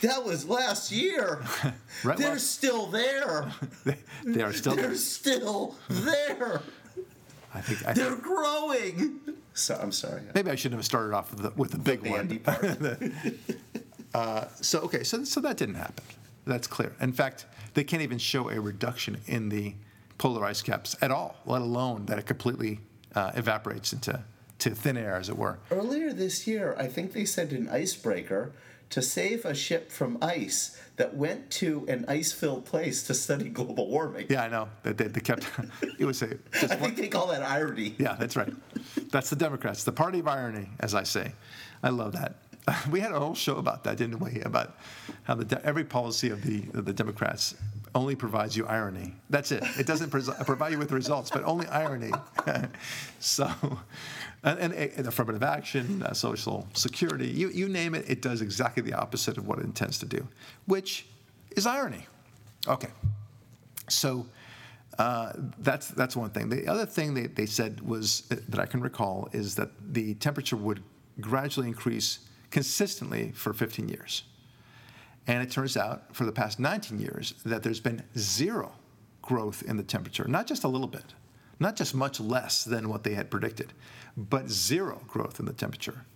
That 0.00 0.24
was 0.24 0.48
last 0.48 0.90
year. 0.90 1.42
right, 2.04 2.16
They're 2.16 2.30
well, 2.30 2.38
still 2.38 2.86
there. 2.86 3.52
they, 3.84 3.96
they 4.24 4.42
are 4.42 4.52
still 4.52 4.74
They're 4.74 4.88
there. 4.88 4.96
still 4.96 5.76
there. 5.88 6.62
I 7.54 7.60
think 7.60 7.86
I 7.86 7.92
They're 7.92 8.16
growing. 8.16 9.20
So 9.54 9.78
I'm 9.80 9.92
sorry. 9.92 10.22
maybe 10.34 10.50
I 10.50 10.54
shouldn't 10.54 10.78
have 10.78 10.84
started 10.84 11.14
off 11.14 11.30
with 11.32 11.42
the, 11.42 11.50
with 11.56 11.70
the 11.72 11.78
big 11.78 12.06
one. 12.06 12.38
part. 12.44 13.00
Uh, 14.14 14.44
so 14.60 14.80
okay, 14.80 15.02
so 15.04 15.24
so 15.24 15.40
that 15.40 15.56
didn't 15.56 15.74
happen. 15.74 16.04
That's 16.46 16.66
clear. 16.66 16.94
In 17.00 17.12
fact, 17.12 17.46
they 17.74 17.84
can't 17.84 18.02
even 18.02 18.18
show 18.18 18.48
a 18.50 18.60
reduction 18.60 19.18
in 19.26 19.48
the 19.48 19.74
polar 20.16 20.44
ice 20.44 20.62
caps 20.62 20.96
at 21.02 21.10
all, 21.10 21.36
let 21.44 21.60
alone 21.62 22.06
that 22.06 22.18
it 22.18 22.26
completely 22.26 22.80
uh, 23.14 23.32
evaporates 23.34 23.92
into 23.92 24.22
to 24.60 24.70
thin 24.70 24.96
air, 24.96 25.14
as 25.16 25.28
it 25.28 25.36
were. 25.36 25.58
Earlier 25.70 26.12
this 26.12 26.46
year, 26.46 26.74
I 26.78 26.86
think 26.88 27.12
they 27.12 27.24
sent 27.24 27.52
an 27.52 27.68
icebreaker 27.68 28.52
to 28.90 29.02
save 29.02 29.44
a 29.44 29.54
ship 29.54 29.90
from 29.90 30.18
ice 30.22 30.80
that 30.96 31.14
went 31.14 31.50
to 31.50 31.84
an 31.88 32.04
ice-filled 32.08 32.64
place 32.64 33.02
to 33.04 33.14
study 33.14 33.48
global 33.48 33.88
warming. 33.88 34.26
Yeah, 34.28 34.44
I 34.44 34.48
know. 34.48 34.68
They, 34.82 34.92
they, 34.92 35.08
they 35.08 35.20
kept. 35.20 35.48
it 35.98 36.04
was 36.04 36.22
a. 36.22 36.36
Just 36.60 36.64
I 36.72 36.76
think 36.76 36.96
they 36.96 37.08
call 37.08 37.28
that 37.28 37.42
irony. 37.42 37.94
Yeah, 37.98 38.16
that's 38.18 38.36
right. 38.36 38.52
That's 39.10 39.30
the 39.30 39.36
Democrats, 39.36 39.84
the 39.84 39.92
party 39.92 40.20
of 40.20 40.28
irony, 40.28 40.68
as 40.80 40.94
I 40.94 41.04
say. 41.04 41.32
I 41.82 41.90
love 41.90 42.12
that. 42.12 42.36
We 42.90 43.00
had 43.00 43.12
a 43.12 43.18
whole 43.18 43.34
show 43.34 43.56
about 43.56 43.84
that, 43.84 43.96
didn't 43.96 44.18
we? 44.18 44.40
About 44.42 44.76
how 45.22 45.36
the 45.36 45.64
every 45.64 45.84
policy 45.84 46.28
of 46.28 46.42
the 46.42 46.64
of 46.74 46.84
the 46.84 46.92
Democrats 46.92 47.54
only 47.98 48.14
provides 48.14 48.56
you 48.56 48.64
irony. 48.66 49.12
That's 49.28 49.50
it. 49.50 49.64
It 49.76 49.86
doesn't 49.86 50.10
provide 50.46 50.72
you 50.72 50.78
with 50.78 50.92
results, 50.92 51.30
but 51.30 51.42
only 51.42 51.66
irony. 51.66 52.12
so, 53.18 53.50
and, 54.44 54.58
and, 54.60 54.72
and 54.72 55.06
affirmative 55.08 55.42
action, 55.42 56.02
uh, 56.04 56.14
social 56.14 56.68
security, 56.74 57.26
you, 57.26 57.48
you 57.50 57.68
name 57.68 57.96
it, 57.96 58.08
it 58.08 58.22
does 58.22 58.40
exactly 58.40 58.82
the 58.82 58.94
opposite 58.94 59.36
of 59.36 59.48
what 59.48 59.58
it 59.58 59.64
intends 59.64 59.98
to 59.98 60.06
do, 60.06 60.26
which 60.66 61.06
is 61.56 61.66
irony. 61.66 62.06
Okay. 62.68 62.88
So 63.88 64.26
uh, 64.98 65.32
that's 65.58 65.88
that's 65.88 66.14
one 66.14 66.30
thing. 66.30 66.48
The 66.48 66.68
other 66.68 66.86
thing 66.86 67.14
they, 67.14 67.26
they 67.26 67.46
said 67.46 67.80
was 67.80 68.22
that 68.28 68.60
I 68.60 68.66
can 68.66 68.80
recall 68.80 69.28
is 69.32 69.56
that 69.56 69.70
the 69.92 70.14
temperature 70.14 70.56
would 70.56 70.82
gradually 71.20 71.66
increase 71.66 72.20
consistently 72.50 73.32
for 73.32 73.52
15 73.52 73.88
years. 73.88 74.22
And 75.28 75.42
it 75.42 75.50
turns 75.50 75.76
out 75.76 76.16
for 76.16 76.24
the 76.24 76.32
past 76.32 76.58
19 76.58 76.98
years 76.98 77.34
that 77.44 77.62
there's 77.62 77.80
been 77.80 78.02
zero 78.16 78.72
growth 79.20 79.62
in 79.62 79.76
the 79.76 79.82
temperature, 79.82 80.26
not 80.26 80.46
just 80.46 80.64
a 80.64 80.68
little 80.68 80.86
bit, 80.86 81.04
not 81.60 81.76
just 81.76 81.94
much 81.94 82.18
less 82.18 82.64
than 82.64 82.88
what 82.88 83.04
they 83.04 83.12
had 83.12 83.30
predicted, 83.30 83.74
but 84.16 84.48
zero 84.48 85.02
growth 85.06 85.38
in 85.38 85.44
the 85.44 85.52
temperature. 85.52 86.06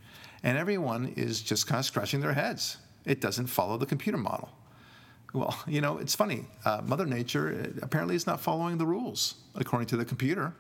And 0.43 0.57
everyone 0.57 1.13
is 1.15 1.43
just 1.43 1.67
kind 1.67 1.79
of 1.79 1.85
scratching 1.85 2.21
their 2.21 2.33
heads. 2.33 2.79
It 3.05 3.21
doesn't 3.21 3.49
follow 3.49 3.77
the 3.77 3.87
computer 3.87 4.19
model. 4.19 4.49
Well, 5.35 5.59
you 5.67 5.83
know, 5.83 5.99
it's 5.99 6.15
funny. 6.15 6.47
Uh, 6.65 6.81
Mother 6.85 7.07
Nature 7.07 7.75
uh, 7.77 7.81
apparently 7.83 8.17
is 8.17 8.27
not 8.27 8.41
following 8.41 8.79
the 8.79 8.87
rules 8.87 9.35
according 9.55 9.89
to 9.89 9.97
the 9.97 10.05
computer. 10.07 10.55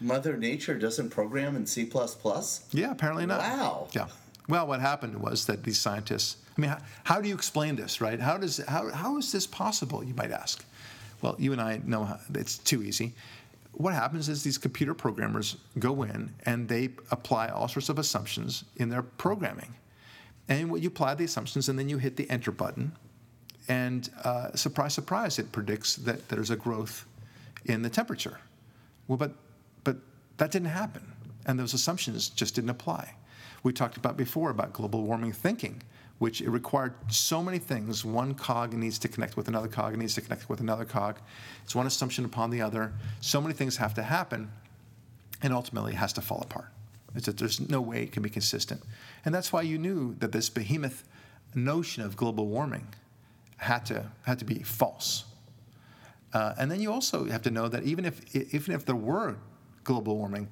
Mother 0.00 0.36
Nature 0.36 0.78
doesn't 0.78 1.10
program 1.10 1.56
in 1.56 1.66
C++? 1.66 1.90
Yeah, 2.70 2.92
apparently 2.92 3.26
not. 3.26 3.40
Wow. 3.40 3.88
Yeah. 3.92 4.06
Well, 4.48 4.66
what 4.66 4.80
happened 4.80 5.20
was 5.20 5.46
that 5.46 5.62
these 5.62 5.78
scientists. 5.78 6.36
I 6.56 6.60
mean, 6.60 6.70
how, 6.70 6.78
how 7.04 7.20
do 7.20 7.28
you 7.28 7.34
explain 7.34 7.76
this, 7.76 8.00
right? 8.00 8.18
How 8.18 8.38
does 8.38 8.58
how 8.66 8.90
how 8.90 9.18
is 9.18 9.30
this 9.30 9.46
possible? 9.46 10.02
You 10.02 10.14
might 10.14 10.32
ask. 10.32 10.64
Well, 11.20 11.36
you 11.38 11.52
and 11.52 11.60
I 11.60 11.80
know 11.84 12.04
how, 12.04 12.18
it's 12.34 12.58
too 12.58 12.82
easy. 12.82 13.12
What 13.72 13.92
happens 13.92 14.28
is 14.28 14.42
these 14.42 14.58
computer 14.58 14.94
programmers 14.94 15.56
go 15.78 16.02
in 16.02 16.32
and 16.46 16.68
they 16.68 16.90
apply 17.10 17.48
all 17.48 17.68
sorts 17.68 17.88
of 17.88 17.98
assumptions 17.98 18.64
in 18.76 18.88
their 18.88 19.02
programming, 19.02 19.74
and 20.48 20.82
you 20.82 20.88
apply 20.88 21.14
the 21.14 21.24
assumptions, 21.24 21.68
and 21.68 21.78
then 21.78 21.88
you 21.88 21.98
hit 21.98 22.16
the 22.16 22.28
enter 22.30 22.50
button, 22.50 22.92
and 23.68 24.08
uh, 24.24 24.54
surprise, 24.54 24.94
surprise, 24.94 25.38
it 25.38 25.52
predicts 25.52 25.96
that 25.96 26.28
there's 26.28 26.50
a 26.50 26.56
growth 26.56 27.04
in 27.66 27.82
the 27.82 27.90
temperature. 27.90 28.38
Well, 29.06 29.18
but 29.18 29.34
but 29.84 29.96
that 30.38 30.50
didn't 30.50 30.68
happen, 30.68 31.12
and 31.46 31.58
those 31.58 31.74
assumptions 31.74 32.30
just 32.30 32.54
didn't 32.54 32.70
apply. 32.70 33.14
We 33.62 33.72
talked 33.72 33.96
about 33.96 34.16
before 34.16 34.50
about 34.50 34.72
global 34.72 35.02
warming 35.02 35.32
thinking, 35.32 35.82
which 36.18 36.40
it 36.40 36.50
required 36.50 36.94
so 37.08 37.42
many 37.42 37.58
things. 37.58 38.04
One 38.04 38.34
cog 38.34 38.72
needs 38.72 38.98
to 39.00 39.08
connect 39.08 39.36
with 39.36 39.48
another 39.48 39.68
cog, 39.68 39.96
needs 39.96 40.14
to 40.14 40.20
connect 40.20 40.48
with 40.48 40.60
another 40.60 40.84
cog. 40.84 41.18
It's 41.64 41.74
one 41.74 41.86
assumption 41.86 42.24
upon 42.24 42.50
the 42.50 42.60
other. 42.60 42.92
So 43.20 43.40
many 43.40 43.54
things 43.54 43.76
have 43.76 43.94
to 43.94 44.02
happen, 44.02 44.50
and 45.42 45.52
ultimately 45.52 45.92
it 45.92 45.96
has 45.96 46.12
to 46.14 46.20
fall 46.20 46.40
apart. 46.40 46.72
It's 47.14 47.26
that 47.26 47.38
there's 47.38 47.60
no 47.68 47.80
way 47.80 48.02
it 48.02 48.12
can 48.12 48.22
be 48.22 48.30
consistent. 48.30 48.82
And 49.24 49.34
that's 49.34 49.52
why 49.52 49.62
you 49.62 49.78
knew 49.78 50.14
that 50.18 50.32
this 50.32 50.48
behemoth 50.48 51.04
notion 51.54 52.02
of 52.02 52.16
global 52.16 52.46
warming 52.46 52.86
had 53.56 53.86
to, 53.86 54.10
had 54.24 54.38
to 54.38 54.44
be 54.44 54.62
false. 54.62 55.24
Uh, 56.32 56.54
and 56.58 56.70
then 56.70 56.80
you 56.80 56.92
also 56.92 57.24
have 57.26 57.42
to 57.42 57.50
know 57.50 57.68
that 57.68 57.84
even 57.84 58.04
if, 58.04 58.36
even 58.54 58.74
if 58.74 58.84
there 58.84 58.94
were 58.94 59.36
global 59.84 60.16
warming, 60.16 60.48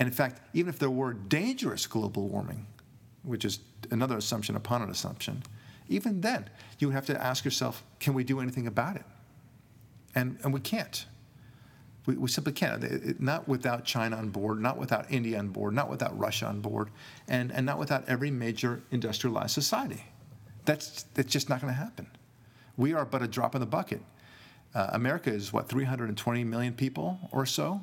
and 0.00 0.08
in 0.08 0.12
fact, 0.14 0.40
even 0.54 0.70
if 0.70 0.78
there 0.78 0.90
were 0.90 1.12
dangerous 1.12 1.86
global 1.86 2.26
warming, 2.28 2.66
which 3.22 3.44
is 3.44 3.60
another 3.90 4.16
assumption 4.16 4.56
upon 4.56 4.80
an 4.82 4.90
assumption, 4.90 5.42
even 5.88 6.22
then, 6.22 6.48
you 6.78 6.88
would 6.88 6.94
have 6.94 7.06
to 7.06 7.22
ask 7.22 7.44
yourself, 7.44 7.84
can 8.00 8.14
we 8.14 8.24
do 8.24 8.40
anything 8.40 8.66
about 8.66 8.96
it? 8.96 9.04
And, 10.14 10.38
and 10.42 10.54
we 10.54 10.60
can't. 10.60 11.04
We, 12.06 12.14
we 12.14 12.28
simply 12.28 12.52
can't. 12.54 12.82
It- 12.82 13.04
it- 13.04 13.20
not 13.20 13.46
without 13.46 13.84
China 13.84 14.16
on 14.16 14.30
board, 14.30 14.60
not 14.60 14.78
without 14.78 15.04
India 15.12 15.38
on 15.38 15.48
board, 15.48 15.74
not 15.74 15.90
without 15.90 16.18
Russia 16.18 16.46
on 16.46 16.60
board, 16.62 16.88
and, 17.28 17.52
and 17.52 17.66
not 17.66 17.78
without 17.78 18.08
every 18.08 18.30
major 18.30 18.82
industrialized 18.90 19.50
society. 19.52 20.02
That's, 20.64 21.02
that's 21.14 21.30
just 21.30 21.48
not 21.50 21.60
going 21.60 21.72
to 21.74 21.78
happen. 21.78 22.06
We 22.78 22.94
are 22.94 23.04
but 23.04 23.20
a 23.22 23.28
drop 23.28 23.54
in 23.54 23.60
the 23.60 23.66
bucket. 23.66 24.00
Uh, 24.74 24.88
America 24.92 25.30
is 25.30 25.52
what 25.52 25.68
320 25.68 26.44
million 26.44 26.72
people 26.72 27.18
or 27.32 27.44
so. 27.44 27.82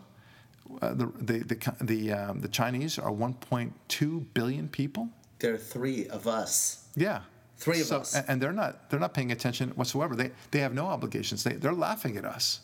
Uh, 0.81 0.93
the 0.93 1.05
the 1.19 1.37
the 1.39 1.73
the, 1.81 2.11
um, 2.13 2.41
the 2.41 2.47
Chinese 2.47 2.99
are 2.99 3.11
1.2 3.11 4.25
billion 4.33 4.67
people. 4.67 5.09
There 5.39 5.53
are 5.53 5.57
three 5.57 6.07
of 6.07 6.27
us. 6.27 6.85
Yeah. 6.95 7.21
Three 7.57 7.81
of 7.81 7.87
So- 7.87 7.99
us. 7.99 8.15
And 8.27 8.41
they're 8.41 8.51
not 8.53 8.89
they're 8.89 8.99
not 8.99 9.13
paying 9.13 9.31
attention 9.31 9.69
whatsoever. 9.71 10.15
They 10.15 10.31
they 10.51 10.59
have 10.59 10.73
no 10.73 10.87
obligations. 10.87 11.43
They 11.43 11.53
they're 11.53 11.73
laughing 11.73 12.17
at 12.17 12.25
us. 12.25 12.61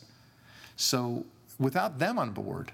So 0.76 1.24
without 1.58 1.98
them 1.98 2.18
on 2.18 2.30
board, 2.32 2.72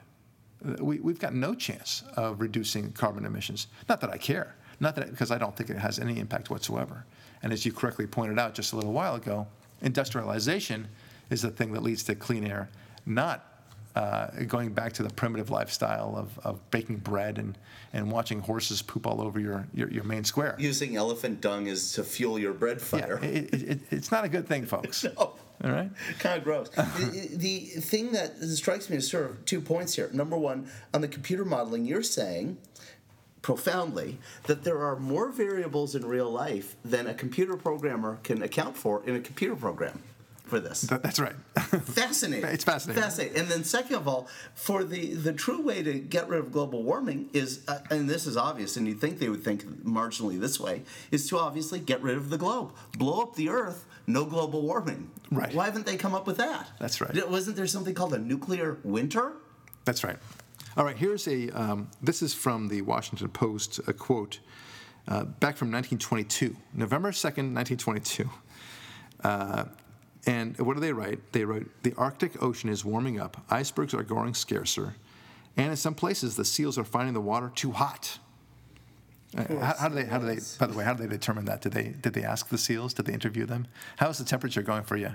uh, 0.65 0.83
we 0.85 0.99
we've 1.01 1.19
got 1.19 1.35
no 1.35 1.55
chance 1.55 2.03
of 2.17 2.41
reducing 2.41 2.93
carbon 2.93 3.25
emissions. 3.25 3.67
Not 3.89 4.01
that 4.01 4.11
I 4.11 4.19
care. 4.19 4.55
Not 4.81 4.97
that 4.97 5.11
because 5.11 5.31
I 5.31 5.39
don't 5.39 5.57
think 5.57 5.71
it 5.71 5.77
has 5.79 5.99
any 5.99 6.19
impact 6.19 6.51
whatsoever. 6.51 7.05
And 7.43 7.53
as 7.53 7.65
you 7.67 7.73
correctly 7.73 8.07
pointed 8.07 8.39
out 8.39 8.55
just 8.55 8.73
a 8.73 8.77
little 8.77 8.93
while 8.93 9.15
ago, 9.15 9.47
industrialization 9.83 10.89
is 11.31 11.43
the 11.43 11.51
thing 11.51 11.73
that 11.73 11.83
leads 11.83 12.03
to 12.05 12.15
clean 12.15 12.45
air, 12.45 12.71
not 13.07 13.50
uh, 13.97 14.29
going 14.47 14.73
back 14.73 14.93
to 14.95 15.03
the 15.03 15.11
primitive 15.11 15.51
lifestyle 15.51 16.17
of, 16.17 16.39
of 16.45 16.71
baking 16.71 16.99
bread 16.99 17.39
and, 17.39 17.59
and 17.93 18.11
watching 18.11 18.41
horses 18.41 18.83
poop 18.83 19.07
all 19.07 19.21
over 19.21 19.41
your, 19.41 19.67
your, 19.75 19.91
your 19.91 20.05
main 20.05 20.25
square. 20.25 20.55
Using 20.59 20.97
elephant 20.97 21.41
dung 21.41 21.67
is 21.67 21.93
to 21.95 22.05
fuel 22.05 22.39
your 22.39 22.53
bread 22.53 22.79
Yeah, 22.79 22.85
fire. 22.85 23.19
it, 23.23 23.53
it, 23.55 23.63
it, 23.63 23.81
it's 23.91 24.11
not 24.13 24.25
a 24.25 24.29
good 24.29 24.47
thing, 24.47 24.67
folks. 24.67 25.05
No. 25.19 25.35
All 25.63 25.73
right? 25.73 25.91
kind 26.19 26.39
of 26.39 26.45
gross. 26.45 26.69
the, 26.71 27.29
the 27.35 27.59
thing 27.81 28.13
that 28.13 28.41
strikes 28.43 28.89
me 28.89 28.97
is 28.97 29.11
sort 29.11 29.27
of 29.27 29.45
two 29.45 29.61
points 29.61 29.95
here. 29.95 30.09
Number 30.11 30.39
one, 30.39 30.71
on 30.95 31.03
the 31.03 31.09
computer 31.09 31.45
modeling, 31.45 31.85
you're 31.85 32.03
saying 32.03 32.57
profoundly 33.43 34.19
that 34.45 34.65
there 34.65 34.79
are 34.79 34.97
more 34.97 35.31
variables 35.31 35.95
in 35.95 36.05
real 36.07 36.31
life 36.31 36.77
than 36.83 37.07
a 37.07 37.15
computer 37.15 37.57
programmer 37.57 38.19
can 38.23 38.43
account 38.43 38.77
for 38.77 39.03
in 39.07 39.17
a 39.17 39.21
computer 39.21 39.57
program 39.57 40.03
for 40.51 40.61
this. 40.61 40.83
That, 40.83 41.03
that's 41.03 41.19
right. 41.19 41.35
Fascinating. 41.57 42.51
It's 42.51 42.65
fascinating. 42.65 43.03
Fascinating. 43.03 43.39
And 43.39 43.49
then, 43.49 43.65
second 43.65 43.97
of 43.97 44.09
all, 44.09 44.29
for 44.55 44.85
the 44.85 45.15
the 45.15 45.33
true 45.33 45.63
way 45.63 45.83
to 45.83 45.95
get 45.95 46.29
rid 46.29 46.41
of 46.41 46.53
global 46.53 46.83
warming 46.83 47.31
is, 47.33 47.63
uh, 47.69 47.79
and 47.91 48.11
this 48.11 48.27
is 48.27 48.37
obvious, 48.37 48.77
and 48.77 48.87
you'd 48.87 49.01
think 49.01 49.19
they 49.19 49.29
would 49.29 49.45
think 49.45 49.65
marginally 49.85 50.39
this 50.39 50.61
way, 50.61 50.83
is 51.11 51.29
to 51.29 51.39
obviously 51.39 51.79
get 51.79 52.03
rid 52.03 52.17
of 52.17 52.29
the 52.29 52.37
globe, 52.37 52.73
blow 52.99 53.23
up 53.23 53.37
the 53.37 53.49
Earth, 53.49 53.87
no 54.07 54.25
global 54.25 54.63
warming. 54.63 55.11
Right. 55.31 55.55
Why 55.55 55.67
haven't 55.67 55.87
they 55.87 55.97
come 55.97 56.15
up 56.15 56.27
with 56.27 56.37
that? 56.39 56.69
That's 56.79 57.01
right. 57.01 57.31
Wasn't 57.31 57.57
there 57.57 57.67
something 57.67 57.95
called 57.95 58.13
a 58.13 58.19
nuclear 58.19 58.79
winter? 58.83 59.33
That's 59.85 60.05
right. 60.05 60.17
All 60.77 60.85
right, 60.85 60.97
here's 60.97 61.27
a, 61.27 61.51
um, 61.51 61.89
this 62.03 62.23
is 62.23 62.33
from 62.33 62.69
the 62.69 62.83
Washington 62.83 63.29
Post, 63.29 63.81
a 63.89 63.93
quote 63.93 64.41
uh, 65.09 65.25
back 65.25 65.57
from 65.57 65.73
1922, 65.73 66.57
November 66.75 67.11
2nd, 67.11 67.55
1922. 67.55 68.31
Uh, 69.25 69.65
and 70.27 70.59
what 70.59 70.75
do 70.75 70.81
they 70.81 70.93
write? 70.93 71.33
They 71.33 71.45
wrote, 71.45 71.69
The 71.83 71.95
Arctic 71.97 72.43
Ocean 72.43 72.69
is 72.71 72.85
warming 72.85 73.19
up, 73.21 73.43
icebergs 73.51 73.95
are 73.95 74.03
growing 74.03 74.35
scarcer, 74.35 74.95
and 75.57 75.71
in 75.71 75.77
some 75.77 75.95
places 75.95 76.37
the 76.37 76.45
seals 76.45 76.77
are 76.79 76.85
finding 76.85 77.15
the 77.15 77.21
water 77.21 77.51
too 77.55 77.73
hot. 77.73 78.19
Uh, 79.37 79.45
how, 79.61 79.75
how 79.79 79.89
do 79.89 79.95
they? 79.95 80.05
How 80.05 80.19
do 80.19 80.27
they? 80.27 80.41
By 80.59 80.67
the 80.67 80.77
way, 80.77 80.83
how 80.85 80.93
do 80.93 81.05
they 81.05 81.09
determine 81.09 81.45
that? 81.45 81.61
Did 81.63 81.71
they? 81.73 81.95
Did 82.03 82.15
they 82.15 82.25
ask 82.25 82.49
the 82.49 82.59
seals? 82.59 82.93
Did 82.93 83.07
they 83.07 83.13
interview 83.13 83.47
them? 83.47 83.69
How's 83.97 84.19
the 84.19 84.25
temperature 84.25 84.61
going 84.61 84.83
for 84.83 84.97
you? 84.97 85.15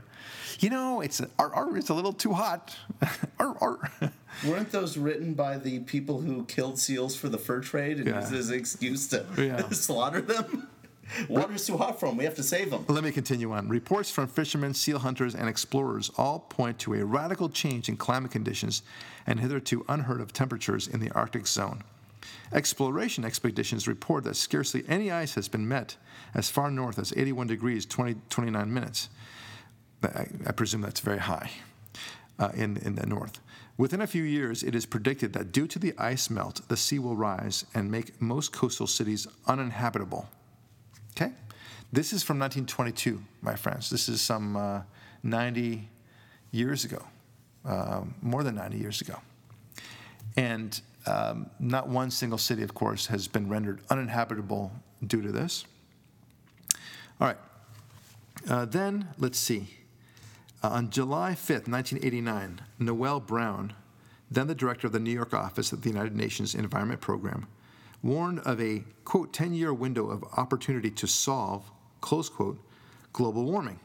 You 0.62 0.70
know, 0.70 1.02
it's 1.02 1.20
ar, 1.38 1.54
ar, 1.54 1.76
it's 1.78 1.90
a 1.90 1.94
little 1.94 2.14
too 2.14 2.32
hot. 2.32 2.78
ar, 3.40 3.58
ar. 3.60 3.92
Weren't 4.48 4.72
those 4.72 4.96
written 4.96 5.34
by 5.34 5.58
the 5.58 5.80
people 5.80 6.22
who 6.22 6.46
killed 6.46 6.80
seals 6.80 7.14
for 7.18 7.28
the 7.28 7.38
fur 7.38 7.60
trade 7.60 7.98
and 7.98 8.08
Yeah. 8.08 8.22
used 8.22 8.34
as 8.34 8.50
an 8.52 8.56
excuse 8.58 9.08
to 9.08 9.26
Yeah. 9.38 9.68
slaughter 9.72 10.22
them? 10.22 10.70
Water's 11.30 11.66
too 11.66 11.78
hot 11.78 12.00
for 12.00 12.08
them. 12.08 12.18
We 12.18 12.24
have 12.24 12.36
to 12.36 12.44
save 12.44 12.72
them. 12.72 12.86
Let 12.88 13.04
me 13.04 13.12
continue 13.12 13.52
on. 13.52 13.70
Reports 13.70 14.12
from 14.12 14.28
fishermen, 14.28 14.74
seal 14.74 15.00
hunters, 15.00 15.36
and 15.36 15.48
explorers 15.48 16.12
all 16.18 16.40
point 16.40 16.80
to 16.80 16.94
a 16.96 17.06
radical 17.06 17.50
change 17.50 17.90
in 17.90 17.98
climate 17.98 18.32
conditions 18.32 18.82
and 19.28 19.40
hitherto 19.40 19.86
unheard 19.88 20.22
of 20.22 20.34
temperatures 20.34 20.88
in 20.88 21.00
the 21.00 21.12
Arctic 21.12 21.48
zone. 21.48 21.84
Exploration 22.52 23.24
expeditions 23.26 23.88
report 23.88 24.24
that 24.24 24.36
scarcely 24.36 24.84
any 24.88 25.12
ice 25.12 25.36
has 25.36 25.48
been 25.48 25.68
met 25.68 25.96
as 26.34 26.50
far 26.50 26.72
north 26.72 27.00
as 27.00 27.14
81 27.16 27.48
degrees 27.48 27.86
20, 27.86 28.16
29 28.30 28.74
minutes. 28.74 29.10
I, 30.04 30.28
I 30.46 30.52
presume 30.52 30.82
that's 30.82 31.00
very 31.00 31.20
high 31.20 31.50
uh, 32.40 32.50
in, 32.54 32.78
in 32.78 32.96
the 32.96 33.06
north. 33.06 33.40
Within 33.78 34.02
a 34.02 34.08
few 34.08 34.24
years, 34.24 34.64
it 34.64 34.74
is 34.74 34.86
predicted 34.86 35.34
that 35.34 35.52
due 35.52 35.68
to 35.68 35.80
the 35.80 35.94
ice 35.98 36.30
melt, 36.30 36.62
the 36.70 36.78
sea 36.78 37.00
will 37.00 37.16
rise 37.16 37.66
and 37.74 37.92
make 37.92 38.22
most 38.22 38.54
coastal 38.54 38.88
cities 38.88 39.28
uninhabitable. 39.48 40.30
Okay? 41.16 41.32
This 41.92 42.14
is 42.14 42.24
from 42.24 42.40
1922, 42.40 43.22
my 43.42 43.56
friends. 43.56 43.90
This 43.90 44.10
is 44.10 44.22
some 44.22 44.58
uh, 44.58 44.82
90 45.24 45.88
years 46.52 46.86
ago, 46.86 47.04
uh, 47.66 48.02
more 48.22 48.44
than 48.44 48.56
90 48.56 48.78
years 48.78 49.02
ago. 49.02 49.20
And 50.38 50.80
um, 51.06 51.50
not 51.60 51.88
one 51.88 52.12
single 52.12 52.38
city, 52.38 52.64
of 52.64 52.74
course, 52.74 53.08
has 53.08 53.28
been 53.28 53.48
rendered 53.48 53.82
uninhabitable 53.90 54.72
due 55.06 55.22
to 55.22 55.32
this. 55.32 55.66
All 57.22 57.28
right. 57.28 57.38
Uh, 58.50 58.66
then, 58.66 59.10
let's 59.18 59.40
see. 59.40 59.68
Uh, 60.64 60.70
on 60.70 60.90
July 60.90 61.32
5th, 61.32 61.68
1989, 61.68 62.62
Noel 62.80 63.20
Brown, 63.20 63.74
then 64.30 64.48
the 64.48 64.56
director 64.56 64.88
of 64.88 64.94
the 64.94 65.00
New 65.00 65.12
York 65.12 65.34
office 65.34 65.72
of 65.72 65.82
the 65.82 65.90
United 65.90 66.16
Nations 66.16 66.56
Environment 66.56 67.00
Program, 67.00 67.48
warned 68.04 68.40
of 68.40 68.62
a, 68.62 68.84
quote, 69.04 69.34
10 69.34 69.54
year 69.54 69.74
window 69.74 70.10
of 70.10 70.24
opportunity 70.38 70.92
to 70.92 71.08
solve, 71.08 71.70
close 72.02 72.30
quote, 72.30 72.60
global 73.14 73.46
warming. 73.46 73.80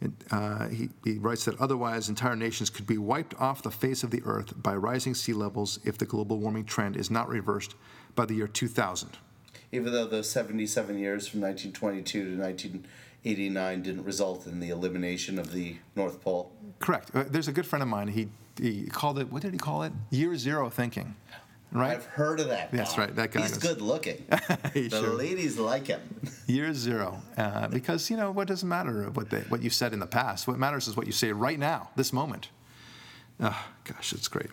It, 0.00 0.12
uh, 0.30 0.68
he, 0.68 0.88
he 1.04 1.18
writes 1.18 1.44
that 1.44 1.60
otherwise 1.60 2.08
entire 2.08 2.36
nations 2.36 2.70
could 2.70 2.86
be 2.86 2.96
wiped 2.96 3.34
off 3.34 3.62
the 3.62 3.70
face 3.70 4.02
of 4.02 4.10
the 4.10 4.22
earth 4.24 4.54
by 4.62 4.74
rising 4.74 5.14
sea 5.14 5.34
levels 5.34 5.78
if 5.84 5.98
the 5.98 6.06
global 6.06 6.38
warming 6.38 6.64
trend 6.64 6.96
is 6.96 7.10
not 7.10 7.28
reversed 7.28 7.74
by 8.14 8.24
the 8.24 8.34
year 8.34 8.46
2000. 8.46 9.18
Even 9.72 9.92
though 9.92 10.06
the 10.06 10.24
77 10.24 10.98
years 10.98 11.28
from 11.28 11.40
1922 11.42 12.36
to 12.36 12.42
1989 12.42 13.82
didn't 13.82 14.04
result 14.04 14.46
in 14.46 14.58
the 14.58 14.70
elimination 14.70 15.38
of 15.38 15.52
the 15.52 15.76
North 15.94 16.20
Pole. 16.22 16.50
Correct. 16.78 17.10
Uh, 17.14 17.24
there's 17.28 17.48
a 17.48 17.52
good 17.52 17.66
friend 17.66 17.82
of 17.82 17.88
mine. 17.88 18.08
He, 18.08 18.28
he 18.60 18.86
called 18.86 19.18
it, 19.18 19.30
what 19.30 19.42
did 19.42 19.52
he 19.52 19.58
call 19.58 19.82
it? 19.82 19.92
Year 20.10 20.34
zero 20.36 20.70
thinking. 20.70 21.14
Right? 21.72 21.92
I've 21.96 22.04
heard 22.06 22.40
of 22.40 22.48
that. 22.48 22.72
That's 22.72 22.94
guy. 22.94 23.02
right, 23.04 23.16
that 23.16 23.30
guy 23.30 23.42
He's 23.42 23.50
was- 23.50 23.58
good 23.58 23.80
looking. 23.80 24.24
The 24.74 24.88
sure- 24.90 25.14
ladies 25.14 25.58
like 25.58 25.86
him. 25.86 26.00
Year 26.46 26.72
zero, 26.74 27.22
uh, 27.36 27.68
because 27.68 28.10
you 28.10 28.16
know 28.16 28.30
what 28.32 28.48
doesn't 28.48 28.68
matter 28.68 29.08
what 29.10 29.30
they, 29.30 29.40
what 29.42 29.62
you 29.62 29.70
said 29.70 29.92
in 29.92 30.00
the 30.00 30.06
past. 30.06 30.48
What 30.48 30.58
matters 30.58 30.88
is 30.88 30.96
what 30.96 31.06
you 31.06 31.12
say 31.12 31.32
right 31.32 31.58
now, 31.58 31.90
this 31.96 32.12
moment. 32.12 32.48
Oh, 33.40 33.64
gosh, 33.84 34.12
it's 34.12 34.28
great. 34.28 34.50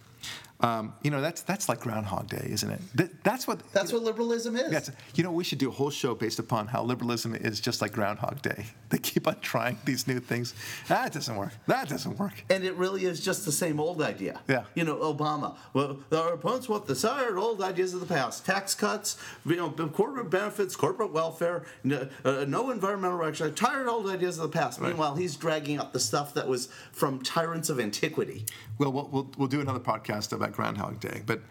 Um, 0.60 0.94
you 1.04 1.12
know 1.12 1.22
that's 1.22 1.42
that's 1.42 1.70
like 1.70 1.82
Groundhog 1.82 2.30
Day, 2.30 2.48
isn't 2.50 2.70
it? 2.70 2.82
Th- 2.98 3.12
that's 3.24 3.48
what. 3.48 3.62
That's 3.74 3.94
what 3.94 4.02
liberalism 4.02 4.56
is. 4.56 4.72
That's, 4.72 4.92
you 5.14 5.24
know, 5.24 5.32
we 5.32 5.44
should 5.44 5.60
do 5.60 5.70
a 5.70 5.72
whole 5.72 5.92
show 5.92 6.16
based 6.16 6.40
upon 6.40 6.68
how 6.68 6.84
liberalism 6.84 7.36
is 7.36 7.60
just 7.60 7.80
like 7.80 7.94
Groundhog 7.94 8.42
Day. 8.42 8.66
They 8.90 8.98
keep 8.98 9.28
on 9.28 9.40
trying 9.42 9.78
these 9.86 10.08
new 10.08 10.20
things. 10.20 10.56
That 10.88 11.14
doesn't 11.14 11.36
work. 11.36 11.52
That 11.68 11.90
doesn't 11.90 12.18
work. 12.18 12.44
And 12.50 12.64
it 12.64 12.74
really 12.76 13.06
is 13.06 13.24
just 13.24 13.46
the 13.46 13.52
same 13.52 13.80
old 13.80 14.02
idea. 14.02 14.40
Yeah. 14.48 14.64
You 14.74 14.84
know, 14.84 14.96
Obama. 14.96 15.56
Well, 15.74 16.00
our 16.12 16.34
opponents 16.34 16.68
want 16.68 16.88
the 16.88 16.96
tired 16.96 17.38
old 17.38 17.62
ideas 17.62 17.94
of 17.94 18.00
the 18.00 18.08
past: 18.08 18.46
tax 18.46 18.74
cuts, 18.74 19.18
you 19.46 19.58
know, 19.58 19.70
corporate 19.70 20.32
benefits, 20.32 20.76
corporate 20.76 21.14
welfare, 21.14 21.66
no, 21.84 22.08
uh, 22.26 22.46
no 22.48 22.72
environmental 22.72 23.24
action. 23.24 23.54
Tired 23.54 23.88
old 23.88 24.10
ideas 24.10 24.40
of 24.40 24.52
the 24.52 24.58
past. 24.58 24.82
Meanwhile, 24.82 25.16
he's 25.16 25.36
dragging 25.36 25.80
up 25.80 25.94
the 25.94 26.00
stuff 26.00 26.34
that 26.34 26.48
was 26.48 26.70
from 26.92 27.22
tyrants 27.22 27.70
of 27.70 27.80
antiquity. 27.80 28.46
Well, 28.80 28.92
we'll, 28.92 29.10
we'll, 29.12 29.32
we'll 29.38 29.48
do 29.48 29.62
another 29.62 29.80
podcast 29.80 30.34
about 30.34 30.47
Groundhog 30.54 31.00
Day. 31.00 31.22
But 31.26 31.42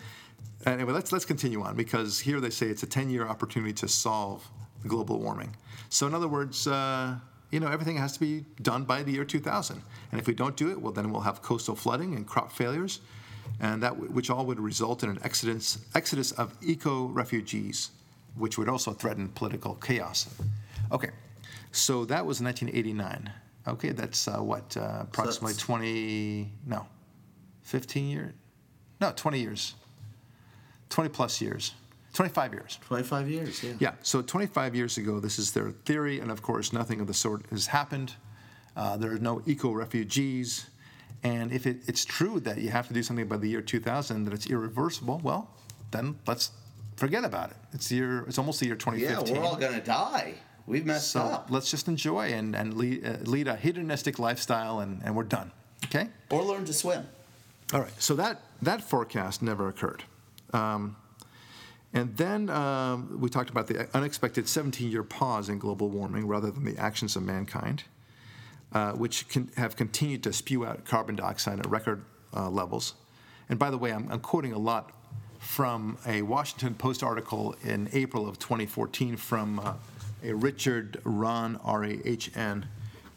anyway, 0.64 0.92
let's, 0.92 1.12
let's 1.12 1.24
continue 1.24 1.62
on 1.62 1.76
because 1.76 2.18
here 2.20 2.40
they 2.40 2.50
say 2.50 2.66
it's 2.66 2.82
a 2.82 2.86
10 2.86 3.10
year 3.10 3.26
opportunity 3.26 3.72
to 3.74 3.88
solve 3.88 4.46
global 4.86 5.18
warming. 5.18 5.54
So, 5.88 6.06
in 6.06 6.14
other 6.14 6.28
words, 6.28 6.66
uh, 6.66 7.16
you 7.50 7.60
know, 7.60 7.68
everything 7.68 7.96
has 7.96 8.12
to 8.14 8.20
be 8.20 8.44
done 8.62 8.84
by 8.84 9.02
the 9.02 9.12
year 9.12 9.24
2000. 9.24 9.80
And 10.10 10.20
if 10.20 10.26
we 10.26 10.34
don't 10.34 10.56
do 10.56 10.70
it, 10.70 10.80
well, 10.80 10.92
then 10.92 11.10
we'll 11.10 11.20
have 11.22 11.42
coastal 11.42 11.74
flooding 11.76 12.14
and 12.14 12.26
crop 12.26 12.50
failures, 12.52 13.00
and 13.60 13.82
that 13.82 13.90
w- 13.94 14.10
which 14.10 14.30
all 14.30 14.44
would 14.46 14.58
result 14.60 15.02
in 15.04 15.10
an 15.10 15.18
exodus, 15.22 15.78
exodus 15.94 16.32
of 16.32 16.54
eco 16.60 17.06
refugees, 17.06 17.90
which 18.36 18.58
would 18.58 18.68
also 18.68 18.92
threaten 18.92 19.28
political 19.28 19.74
chaos. 19.76 20.28
Okay, 20.90 21.10
so 21.72 22.04
that 22.06 22.26
was 22.26 22.40
1989. 22.42 23.32
Okay, 23.68 23.90
that's 23.90 24.28
uh, 24.28 24.38
what, 24.38 24.76
uh, 24.76 24.98
approximately 25.02 25.52
that's- 25.52 25.66
20, 25.66 26.52
no, 26.66 26.86
15 27.62 28.08
years? 28.08 28.32
No, 29.00 29.12
20 29.14 29.40
years. 29.40 29.74
20 30.90 31.10
plus 31.10 31.40
years. 31.40 31.74
25 32.14 32.52
years. 32.54 32.78
25 32.86 33.28
years, 33.28 33.62
yeah. 33.62 33.72
Yeah, 33.78 33.92
so 34.02 34.22
25 34.22 34.74
years 34.74 34.96
ago, 34.96 35.20
this 35.20 35.38
is 35.38 35.52
their 35.52 35.70
theory, 35.70 36.18
and 36.20 36.30
of 36.30 36.40
course, 36.40 36.72
nothing 36.72 37.00
of 37.00 37.06
the 37.06 37.12
sort 37.14 37.44
has 37.50 37.66
happened. 37.66 38.14
Uh, 38.74 38.96
there 38.96 39.12
are 39.12 39.18
no 39.18 39.42
eco 39.46 39.70
refugees. 39.72 40.66
And 41.22 41.52
if 41.52 41.66
it, 41.66 41.78
it's 41.86 42.04
true 42.04 42.40
that 42.40 42.58
you 42.58 42.70
have 42.70 42.88
to 42.88 42.94
do 42.94 43.02
something 43.02 43.26
by 43.26 43.36
the 43.36 43.48
year 43.48 43.60
2000, 43.60 44.24
that 44.24 44.32
it's 44.32 44.46
irreversible, 44.46 45.20
well, 45.22 45.50
then 45.90 46.16
let's 46.26 46.52
forget 46.96 47.24
about 47.24 47.50
it. 47.50 47.56
It's 47.72 47.90
year, 47.92 48.24
it's 48.26 48.38
almost 48.38 48.60
the 48.60 48.66
year 48.66 48.76
Yeah, 48.76 48.94
2015. 49.20 49.36
we're 49.36 49.44
all 49.46 49.56
going 49.56 49.74
to 49.74 49.84
die. 49.84 50.34
We've 50.66 50.86
messed 50.86 51.10
so 51.12 51.20
up. 51.20 51.48
let's 51.50 51.70
just 51.70 51.86
enjoy 51.86 52.32
and, 52.32 52.56
and 52.56 52.74
lead, 52.74 53.06
uh, 53.06 53.16
lead 53.24 53.46
a 53.48 53.56
hedonistic 53.56 54.18
lifestyle, 54.18 54.80
and, 54.80 55.02
and 55.04 55.14
we're 55.14 55.22
done. 55.24 55.52
Okay? 55.84 56.08
Or 56.30 56.42
learn 56.42 56.64
to 56.64 56.72
swim. 56.72 57.06
All 57.74 57.80
right, 57.80 57.92
so 58.02 58.14
that, 58.14 58.40
that 58.62 58.82
forecast 58.82 59.42
never 59.42 59.68
occurred. 59.68 60.04
Um, 60.52 60.96
and 61.92 62.16
then 62.16 62.50
um, 62.50 63.20
we 63.20 63.28
talked 63.28 63.50
about 63.50 63.68
the 63.68 63.88
unexpected 63.94 64.48
17 64.48 64.90
year 64.90 65.02
pause 65.02 65.48
in 65.48 65.58
global 65.58 65.88
warming 65.88 66.26
rather 66.26 66.50
than 66.50 66.64
the 66.64 66.76
actions 66.78 67.16
of 67.16 67.22
mankind, 67.22 67.84
uh, 68.72 68.92
which 68.92 69.28
can 69.28 69.50
have 69.56 69.76
continued 69.76 70.22
to 70.24 70.32
spew 70.32 70.66
out 70.66 70.84
carbon 70.84 71.16
dioxide 71.16 71.58
at 71.58 71.68
record 71.68 72.04
uh, 72.34 72.50
levels. 72.50 72.94
And 73.48 73.58
by 73.58 73.70
the 73.70 73.78
way, 73.78 73.92
I'm, 73.92 74.10
I'm 74.10 74.20
quoting 74.20 74.52
a 74.52 74.58
lot 74.58 74.92
from 75.38 75.96
a 76.06 76.22
Washington 76.22 76.74
Post 76.74 77.02
article 77.02 77.54
in 77.62 77.88
April 77.92 78.28
of 78.28 78.38
2014 78.38 79.16
from 79.16 79.60
uh, 79.60 79.74
a 80.24 80.34
Richard 80.34 81.00
Rahn, 81.04 81.58
R 81.64 81.84
A 81.84 82.00
H 82.04 82.30
N. 82.36 82.66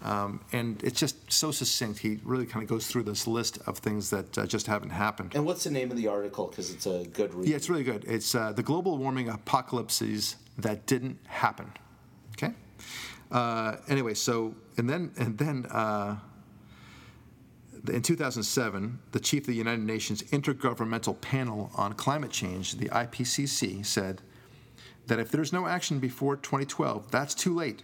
Um, 0.02 0.40
and 0.54 0.82
it's 0.82 1.00
just 1.00 1.32
so 1.32 1.52
succinct. 1.52 2.00
He 2.00 2.20
really 2.24 2.46
kind 2.46 2.64
of 2.64 2.70
goes 2.70 2.88
through 2.88 3.04
this 3.04 3.28
list 3.28 3.60
of 3.66 3.80
things 3.80 4.10
that 4.12 4.38
uh, 4.38 4.46
just 4.46 4.68
haven't 4.68 4.92
happened. 4.92 5.36
And 5.36 5.46
what's 5.46 5.66
the 5.66 5.72
name 5.72 5.92
of 5.92 5.98
the 5.98 6.08
article? 6.08 6.48
Because 6.48 6.72
it's 6.72 6.86
a 6.86 7.04
good 7.06 7.34
read. 7.34 7.50
Yeah, 7.50 7.58
it's 7.58 7.70
really 7.70 7.84
good. 7.84 8.06
It's 8.08 8.34
uh, 8.34 8.54
the 8.54 8.64
global 8.64 8.98
warming 8.98 9.28
apocalypses 9.28 10.38
that 10.58 10.86
didn't 10.86 11.20
happen. 11.26 11.72
Okay. 12.34 12.54
Uh, 13.30 13.76
anyway, 13.90 14.14
so 14.14 14.56
and 14.78 14.90
then 14.90 15.12
and 15.18 15.38
then 15.38 15.66
uh, 15.66 16.18
in 17.92 18.02
2007, 18.02 19.00
the 19.12 19.20
chief 19.20 19.44
of 19.44 19.48
the 19.48 19.54
United 19.54 19.84
Nations 19.84 20.24
Intergovernmental 20.24 21.20
Panel 21.20 21.72
on 21.76 21.94
Climate 21.94 22.32
Change, 22.32 22.76
the 22.76 22.90
IPCC, 22.90 23.86
said 23.86 24.22
that 25.08 25.20
if 25.20 25.32
there's 25.32 25.52
no 25.52 25.68
action 25.68 26.00
before 26.00 26.36
2012, 26.36 27.12
that's 27.12 27.34
too 27.34 27.54
late. 27.54 27.84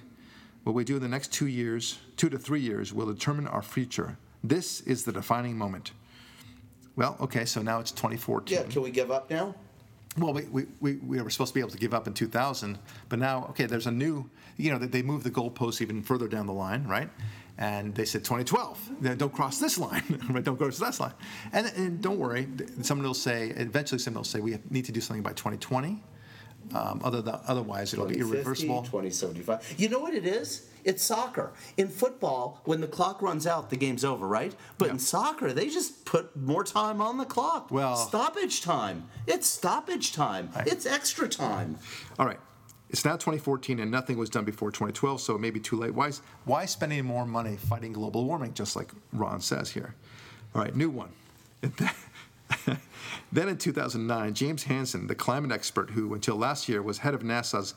What 0.65 0.73
we 0.73 0.84
do 0.84 0.95
in 0.95 1.01
the 1.04 1.08
next 1.08 1.32
two 1.32 1.45
years, 1.45 1.99
two 2.17 2.28
to 2.28 2.39
three 2.39 2.60
years, 2.60 2.91
will 2.91 3.06
determine 3.06 3.45
our 3.47 3.62
future. 3.62 4.17
This 4.43 4.82
is 4.82 5.04
the 5.06 5.12
defining 5.12 5.56
moment. 5.60 5.91
Well, 6.95 7.15
okay, 7.21 7.45
so 7.45 7.62
now 7.62 7.80
it's 7.80 7.91
2014. 7.91 8.58
Yeah, 8.58 8.63
can 8.63 8.82
we 8.82 8.89
give 8.89 9.12
up 9.12 9.30
now? 9.30 9.54
Well, 10.17 10.34
we, 10.34 10.41
we, 10.45 10.65
we, 10.82 10.93
we 10.95 11.21
were 11.21 11.30
supposed 11.30 11.49
to 11.51 11.54
be 11.54 11.60
able 11.60 11.69
to 11.69 11.78
give 11.78 11.93
up 11.93 12.08
in 12.08 12.13
2000, 12.15 12.80
but 13.10 13.19
now, 13.19 13.45
okay, 13.51 13.67
there's 13.67 13.86
a 13.86 13.91
new, 13.91 14.28
you 14.58 14.71
know, 14.71 14.80
they- 14.80 14.88
they 14.88 15.01
moved 15.04 15.23
the 15.23 15.30
goalposts 15.30 15.82
even 15.82 16.01
further 16.01 16.28
down 16.28 16.47
the 16.47 16.54
line, 16.54 16.84
right? 16.88 17.12
And 17.60 17.93
they 17.93 18.06
said 18.06 18.23
2012, 18.23 19.17
don't 19.19 19.32
cross 19.34 19.60
this 19.60 19.78
line, 19.78 20.04
right? 20.32 20.43
Don't 20.43 20.58
cross 20.58 20.80
this 20.80 20.99
line. 20.99 21.13
And, 21.54 21.67
and 21.78 22.01
don't 22.01 22.17
worry, 22.17 22.47
someone 22.82 23.06
will 23.06 23.13
say, 23.13 23.49
eventually 23.49 23.99
someone 23.99 24.21
will 24.21 24.23
say, 24.25 24.39
we 24.39 24.58
need 24.71 24.86
to 24.86 24.91
do 24.91 24.99
something 24.99 25.21
by 25.21 25.34
2020. 25.34 26.01
Um, 26.73 27.01
other 27.04 27.21
than, 27.21 27.39
otherwise, 27.47 27.93
it'll 27.93 28.08
be 28.08 28.19
irreversible. 28.19 28.82
2075. 28.84 29.75
You 29.78 29.89
know 29.89 29.99
what 29.99 30.13
it 30.13 30.25
is? 30.25 30.67
It's 30.84 31.04
soccer. 31.04 31.51
In 31.78 31.88
football, 31.88 32.62
when 32.65 32.82
the 32.82 32.88
clock 32.88 33.21
runs 33.21 33.47
out, 33.47 33.69
the 33.69 33.75
game's 33.78 34.06
over, 34.06 34.28
right? 34.28 34.54
But 34.78 34.89
in 34.89 34.99
soccer, 34.99 35.51
they 35.51 35.69
just 35.69 36.06
put 36.06 36.36
more 36.36 36.63
time 36.63 37.01
on 37.01 37.17
the 37.17 37.25
clock. 37.25 37.71
Well- 37.71 37.95
stoppage 37.95 38.62
time. 38.62 39.08
It's 39.28 39.47
stoppage 39.47 40.13
time. 40.13 40.49
It's 40.65 40.86
extra 40.86 41.28
time. 41.28 41.78
All 42.19 42.25
right. 42.25 42.39
It's 42.89 43.04
now 43.04 43.13
2014 43.13 43.80
and 43.80 43.89
nothing 43.89 44.15
was 44.17 44.30
done 44.30 44.45
before 44.45 44.69
2012, 44.69 45.19
so 45.19 45.36
it 45.36 45.39
may 45.39 45.49
be 45.49 45.60
too 45.60 45.75
late. 45.75 45.93
Why, 45.93 46.12
why 46.45 46.65
spending 46.65 47.04
more 47.04 47.25
money 47.25 47.58
fighting 47.58 47.91
global 47.91 48.25
warming, 48.25 48.54
just 48.54 48.75
like 48.75 48.91
Rahn 49.12 49.41
says 49.41 49.71
here? 49.71 49.95
All 50.54 50.62
right, 50.62 50.75
new 50.75 50.89
one. 50.89 51.10
then 53.35 53.49
in 53.49 53.57
2009, 53.57 54.33
James 54.33 54.63
Hansen, 54.63 55.07
the 55.07 55.15
climate 55.15 55.51
expert 55.51 55.91
who 55.91 56.13
until 56.13 56.35
last 56.35 56.69
year 56.69 56.81
was 56.81 56.99
head 56.99 57.13
of 57.13 57.21
NASA's 57.21 57.73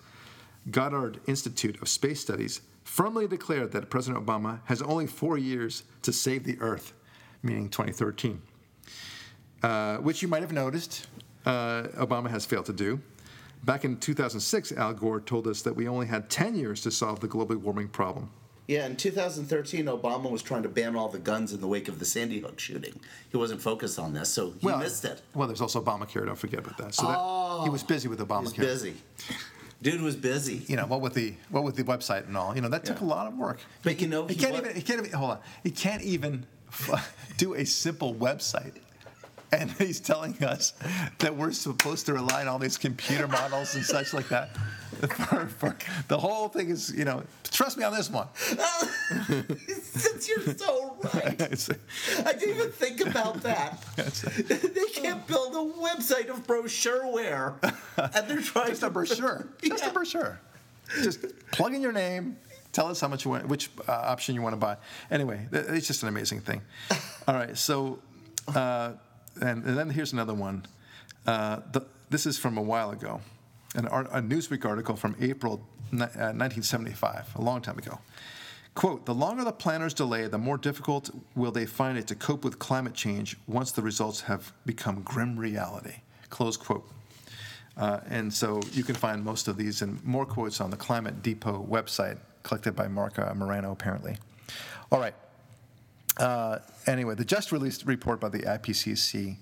Goddard 0.70 1.20
Institute 1.26 1.80
of 1.80 1.88
Space 1.88 2.20
Studies, 2.20 2.60
firmly 2.84 3.26
declared 3.26 3.72
that 3.72 3.90
President 3.90 4.24
Obama 4.24 4.60
has 4.64 4.82
only 4.82 5.06
four 5.06 5.38
years 5.38 5.82
to 6.02 6.12
save 6.12 6.44
the 6.44 6.58
Earth, 6.60 6.92
meaning 7.42 7.68
2013 7.68 8.42
uh, 9.62 9.96
which 9.98 10.22
you 10.22 10.28
might 10.28 10.42
have 10.42 10.52
noticed 10.52 11.06
uh, 11.46 11.84
Obama 11.96 12.30
has 12.30 12.44
failed 12.44 12.66
to 12.66 12.72
do. 12.72 13.00
Back 13.64 13.84
in 13.84 13.96
2006, 13.96 14.72
Al 14.72 14.94
Gore 14.94 15.20
told 15.20 15.48
us 15.48 15.62
that 15.62 15.74
we 15.74 15.88
only 15.88 16.06
had 16.06 16.30
10 16.30 16.54
years 16.54 16.82
to 16.82 16.90
solve 16.90 17.20
the 17.20 17.26
global 17.26 17.56
warming 17.56 17.88
problem. 17.88 18.30
Yeah, 18.68 18.84
in 18.84 18.96
2013, 18.96 19.86
Obama 19.86 20.30
was 20.30 20.42
trying 20.42 20.62
to 20.62 20.68
ban 20.68 20.94
all 20.94 21.08
the 21.08 21.18
guns 21.18 21.54
in 21.54 21.60
the 21.62 21.66
wake 21.66 21.88
of 21.88 21.98
the 21.98 22.04
Sandy 22.04 22.40
Hook 22.40 22.60
shooting. 22.60 23.00
He 23.30 23.38
wasn't 23.38 23.62
focused 23.62 23.98
on 23.98 24.12
this, 24.12 24.28
so 24.28 24.52
he 24.60 24.68
missed 24.68 25.06
it. 25.06 25.22
Well, 25.34 25.48
there's 25.48 25.62
also 25.62 25.82
Obamacare. 25.82 26.26
Don't 26.26 26.36
forget 26.36 26.60
about 26.60 26.76
that. 26.76 26.94
So 26.94 27.06
that, 27.06 27.64
he 27.64 27.70
was 27.70 27.82
busy 27.82 28.08
with 28.08 28.20
Obamacare. 28.20 28.42
He's 28.42 28.52
busy. 28.52 28.94
Dude 29.80 30.02
was 30.02 30.16
busy. 30.16 30.62
You 30.66 30.76
know, 30.76 30.84
what 30.84 31.00
with 31.00 31.14
the 31.14 31.34
what 31.48 31.64
with 31.64 31.76
the 31.76 31.84
website 31.84 32.26
and 32.26 32.36
all. 32.36 32.54
You 32.54 32.60
know, 32.60 32.68
that 32.68 32.84
took 32.84 33.00
a 33.00 33.04
lot 33.06 33.26
of 33.26 33.38
work. 33.38 33.60
But 33.82 34.02
you 34.02 34.06
know, 34.06 34.26
he 34.26 34.34
he 34.34 34.40
can't 34.40 34.56
even. 34.56 34.76
He 34.76 34.82
can't 34.82 35.00
even. 35.00 35.18
Hold 35.18 35.30
on. 35.30 35.38
He 35.62 35.70
can't 35.70 36.02
even 36.02 36.44
do 37.38 37.54
a 37.54 37.64
simple 37.64 38.14
website. 38.14 38.74
And 39.52 39.70
he's 39.78 40.00
telling 40.00 40.42
us 40.44 40.74
that 41.18 41.36
we're 41.36 41.52
supposed 41.52 42.06
to 42.06 42.14
rely 42.14 42.42
on 42.42 42.48
all 42.48 42.58
these 42.58 42.76
computer 42.76 43.26
models 43.26 43.74
and 43.74 43.84
such 43.84 44.12
like 44.12 44.28
that. 44.28 44.50
For, 44.98 45.46
for, 45.46 45.76
the 46.08 46.18
whole 46.18 46.48
thing 46.48 46.70
is, 46.70 46.92
you 46.92 47.04
know, 47.04 47.22
trust 47.44 47.78
me 47.78 47.84
on 47.84 47.94
this 47.94 48.10
one. 48.10 48.26
Since 48.36 50.28
you're 50.28 50.56
so 50.56 50.96
right. 51.14 51.40
I 52.26 52.32
didn't 52.32 52.56
even 52.56 52.70
think 52.72 53.06
about 53.06 53.42
that. 53.42 53.80
they 53.96 54.86
can't 54.94 55.24
build 55.26 55.54
a 55.54 55.78
website 55.80 56.28
of 56.28 56.46
brochureware, 56.46 57.54
and 58.14 58.28
they're 58.28 58.42
trying 58.42 58.68
just 58.68 58.82
a 58.82 58.86
to 58.86 58.90
brochure. 58.90 59.48
Just 59.62 59.84
Yeah. 59.84 59.90
a 59.90 59.92
brochure. 59.92 60.40
Just 61.02 61.20
plug 61.52 61.74
in 61.74 61.82
your 61.82 61.92
name. 61.92 62.36
Tell 62.72 62.88
us 62.88 63.00
how 63.00 63.08
much 63.08 63.24
you 63.24 63.30
want, 63.30 63.46
which 63.48 63.70
uh, 63.86 63.92
option 63.92 64.34
you 64.34 64.42
want 64.42 64.54
to 64.54 64.58
buy. 64.58 64.76
Anyway, 65.10 65.46
it's 65.52 65.86
just 65.86 66.02
an 66.02 66.08
amazing 66.08 66.40
thing. 66.40 66.60
All 67.26 67.34
right, 67.34 67.56
so, 67.56 67.98
uh, 68.54 68.92
and, 69.40 69.64
and 69.64 69.78
then 69.78 69.90
here's 69.90 70.12
another 70.12 70.34
one. 70.34 70.66
Uh, 71.26 71.60
the, 71.72 71.82
this 72.10 72.26
is 72.26 72.38
from 72.38 72.56
a 72.56 72.62
while 72.62 72.90
ago, 72.90 73.20
an 73.74 73.86
art, 73.88 74.08
a 74.12 74.20
Newsweek 74.20 74.64
article 74.64 74.96
from 74.96 75.14
April 75.20 75.60
ni- 75.92 76.02
uh, 76.02 76.32
1975, 76.34 77.36
a 77.36 77.42
long 77.42 77.60
time 77.60 77.78
ago. 77.78 77.98
Quote, 78.74 79.06
the 79.06 79.14
longer 79.14 79.44
the 79.44 79.52
planners 79.52 79.92
delay, 79.92 80.28
the 80.28 80.38
more 80.38 80.56
difficult 80.56 81.10
will 81.34 81.50
they 81.50 81.66
find 81.66 81.98
it 81.98 82.06
to 82.06 82.14
cope 82.14 82.44
with 82.44 82.58
climate 82.58 82.94
change 82.94 83.36
once 83.46 83.72
the 83.72 83.82
results 83.82 84.20
have 84.22 84.52
become 84.64 85.02
grim 85.02 85.36
reality. 85.38 85.96
Close 86.30 86.56
quote. 86.56 86.88
Uh, 87.76 88.00
and 88.08 88.32
so 88.32 88.60
you 88.72 88.82
can 88.82 88.94
find 88.94 89.24
most 89.24 89.48
of 89.48 89.56
these 89.56 89.82
and 89.82 90.02
more 90.04 90.26
quotes 90.26 90.60
on 90.60 90.70
the 90.70 90.76
Climate 90.76 91.22
Depot 91.22 91.66
website, 91.68 92.18
collected 92.42 92.74
by 92.74 92.88
Marc 92.88 93.18
uh, 93.18 93.32
Morano, 93.34 93.72
apparently. 93.72 94.16
All 94.90 94.98
right. 94.98 95.14
Uh, 96.18 96.58
anyway, 96.86 97.14
the 97.14 97.24
just 97.24 97.52
released 97.52 97.86
report 97.86 98.20
by 98.20 98.28
the 98.28 98.40
IPCC 98.40 99.36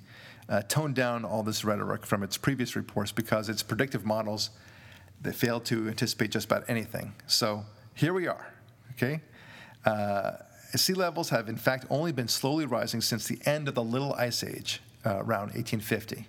uh, 0.48 0.62
toned 0.62 0.94
down 0.94 1.24
all 1.24 1.42
this 1.42 1.64
rhetoric 1.64 2.06
from 2.06 2.22
its 2.22 2.36
previous 2.36 2.76
reports 2.76 3.12
because 3.12 3.48
its 3.48 3.62
predictive 3.62 4.04
models 4.04 4.50
they 5.20 5.32
failed 5.32 5.64
to 5.64 5.88
anticipate 5.88 6.30
just 6.30 6.46
about 6.46 6.64
anything. 6.68 7.12
So 7.26 7.64
here 7.94 8.12
we 8.12 8.26
are. 8.26 8.52
Okay. 8.92 9.20
Uh, 9.84 10.32
sea 10.74 10.94
levels 10.94 11.30
have 11.30 11.48
in 11.48 11.56
fact 11.56 11.86
only 11.90 12.12
been 12.12 12.28
slowly 12.28 12.66
rising 12.66 13.00
since 13.00 13.26
the 13.26 13.38
end 13.46 13.68
of 13.68 13.74
the 13.74 13.82
Little 13.82 14.12
Ice 14.14 14.44
Age, 14.44 14.82
uh, 15.04 15.16
around 15.16 15.54
1850. 15.54 16.26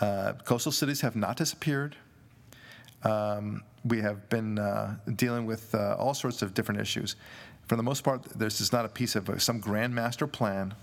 Uh, 0.00 0.32
coastal 0.44 0.72
cities 0.72 1.02
have 1.02 1.14
not 1.14 1.36
disappeared. 1.36 1.96
Um, 3.04 3.62
we 3.84 4.00
have 4.00 4.28
been 4.28 4.58
uh, 4.58 4.96
dealing 5.16 5.46
with 5.46 5.74
uh, 5.74 5.96
all 5.98 6.14
sorts 6.14 6.42
of 6.42 6.54
different 6.54 6.80
issues. 6.80 7.16
For 7.66 7.76
the 7.76 7.82
most 7.82 8.04
part, 8.04 8.22
this 8.38 8.60
is 8.60 8.72
not 8.72 8.84
a 8.84 8.88
piece 8.88 9.16
of 9.16 9.28
uh, 9.28 9.38
some 9.38 9.58
grand 9.58 9.94
master 9.94 10.26
plan. 10.26 10.74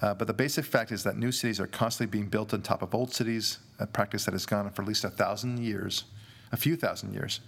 Uh, 0.00 0.12
but 0.12 0.26
the 0.26 0.34
basic 0.34 0.64
fact 0.64 0.90
is 0.90 1.04
that 1.04 1.16
new 1.16 1.30
cities 1.30 1.60
are 1.60 1.68
constantly 1.68 2.10
being 2.10 2.28
built 2.28 2.52
on 2.52 2.60
top 2.60 2.82
of 2.82 2.92
old 2.92 3.14
cities, 3.14 3.58
a 3.78 3.86
practice 3.86 4.24
that 4.24 4.32
has 4.32 4.44
gone 4.44 4.66
on 4.66 4.72
for 4.72 4.82
at 4.82 4.88
least 4.88 5.04
a 5.04 5.10
thousand 5.10 5.60
years, 5.60 6.04
a 6.50 6.56
few 6.56 6.74
thousand 6.74 7.12
years. 7.12 7.40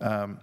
Um, 0.00 0.40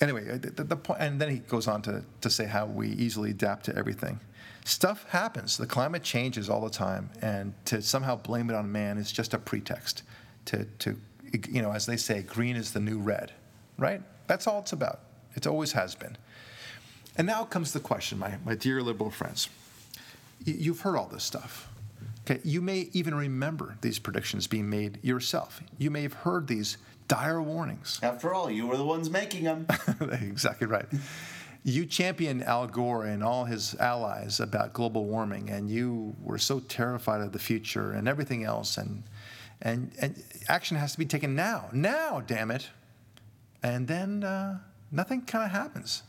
anyway, 0.00 0.30
uh, 0.30 0.38
the, 0.38 0.64
the 0.64 0.76
point, 0.76 1.00
and 1.00 1.20
then 1.20 1.28
he 1.28 1.38
goes 1.40 1.68
on 1.68 1.82
to, 1.82 2.02
to 2.22 2.30
say 2.30 2.46
how 2.46 2.64
we 2.64 2.88
easily 2.88 3.30
adapt 3.30 3.66
to 3.66 3.76
everything. 3.76 4.20
Stuff 4.64 5.04
happens. 5.10 5.58
The 5.58 5.66
climate 5.66 6.02
changes 6.02 6.48
all 6.48 6.62
the 6.62 6.70
time, 6.70 7.10
and 7.20 7.52
to 7.66 7.82
somehow 7.82 8.16
blame 8.16 8.48
it 8.48 8.56
on 8.56 8.70
man 8.72 8.96
is 8.96 9.12
just 9.12 9.34
a 9.34 9.38
pretext 9.38 10.02
to, 10.46 10.64
to 10.64 10.96
you 11.50 11.62
know, 11.62 11.72
as 11.72 11.86
they 11.86 11.96
say, 11.96 12.22
green 12.22 12.56
is 12.56 12.72
the 12.72 12.80
new 12.80 12.98
red, 12.98 13.32
right? 13.78 14.02
That's 14.26 14.46
all 14.46 14.60
it's 14.60 14.72
about. 14.72 15.00
It 15.34 15.46
always 15.46 15.72
has 15.72 15.94
been. 15.94 16.16
And 17.16 17.26
now 17.26 17.44
comes 17.44 17.72
the 17.72 17.80
question, 17.80 18.18
my, 18.18 18.36
my 18.44 18.54
dear 18.54 18.82
liberal 18.82 19.10
friends. 19.10 19.48
You've 20.44 20.80
heard 20.80 20.96
all 20.96 21.08
this 21.08 21.24
stuff. 21.24 21.68
Okay, 22.30 22.40
you 22.44 22.60
may 22.60 22.90
even 22.92 23.14
remember 23.14 23.76
these 23.80 23.98
predictions 23.98 24.46
being 24.46 24.68
made 24.68 25.02
yourself. 25.02 25.62
You 25.78 25.90
may 25.90 26.02
have 26.02 26.12
heard 26.12 26.46
these 26.46 26.76
dire 27.08 27.42
warnings. 27.42 27.98
After 28.02 28.34
all, 28.34 28.50
you 28.50 28.66
were 28.66 28.76
the 28.76 28.84
ones 28.84 29.10
making 29.10 29.44
them. 29.44 29.66
exactly 30.00 30.66
right. 30.66 30.86
You 31.64 31.86
championed 31.86 32.44
Al 32.44 32.66
Gore 32.66 33.06
and 33.06 33.24
all 33.24 33.44
his 33.44 33.74
allies 33.76 34.40
about 34.40 34.74
global 34.74 35.06
warming, 35.06 35.50
and 35.50 35.68
you 35.68 36.14
were 36.22 36.38
so 36.38 36.60
terrified 36.60 37.20
of 37.20 37.32
the 37.32 37.38
future 37.38 37.92
and 37.92 38.06
everything 38.06 38.44
else, 38.44 38.76
and 38.76 39.02
and 39.62 39.90
and 40.00 40.22
action 40.48 40.76
has 40.76 40.92
to 40.92 40.98
be 40.98 41.06
taken 41.06 41.34
now, 41.34 41.68
now, 41.72 42.20
damn 42.20 42.50
it. 42.50 42.68
And 43.62 43.88
then 43.88 44.22
uh, 44.22 44.58
nothing 44.92 45.22
kind 45.22 45.44
of 45.44 45.50
happens, 45.50 46.02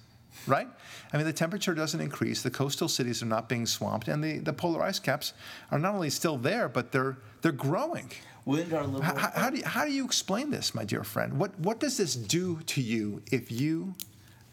right? 0.46 0.68
I 1.12 1.18
mean, 1.18 1.26
the 1.26 1.34
temperature 1.34 1.74
doesn't 1.74 2.00
increase, 2.00 2.44
the 2.44 2.52
coastal 2.52 2.88
cities 2.88 3.24
are 3.24 3.26
not 3.26 3.50
being 3.50 3.66
swamped, 3.66 4.08
and 4.08 4.24
the, 4.24 4.38
the 4.38 4.54
polar 4.54 4.84
ice 4.84 5.00
caps 5.00 5.34
are 5.72 5.80
not 5.80 5.96
only 5.96 6.10
still 6.10 6.38
there, 6.38 6.70
but 6.70 6.92
they're 6.92 7.18
they're 7.42 7.52
growing. 7.52 8.12
Liberal 8.46 9.02
How, 9.02 9.32
how, 9.36 9.50
do 9.50 9.58
you, 9.58 9.66
how 9.66 9.86
do 9.86 9.92
you 9.92 10.04
explain 10.06 10.50
this, 10.50 10.74
my 10.74 10.84
dear 10.84 11.04
friend? 11.04 11.34
What, 11.34 11.58
what 11.60 11.80
does 11.80 11.98
this 11.98 12.16
do 12.16 12.60
to 12.68 12.82
you 12.82 13.22
if 13.32 13.52
you 13.52 13.94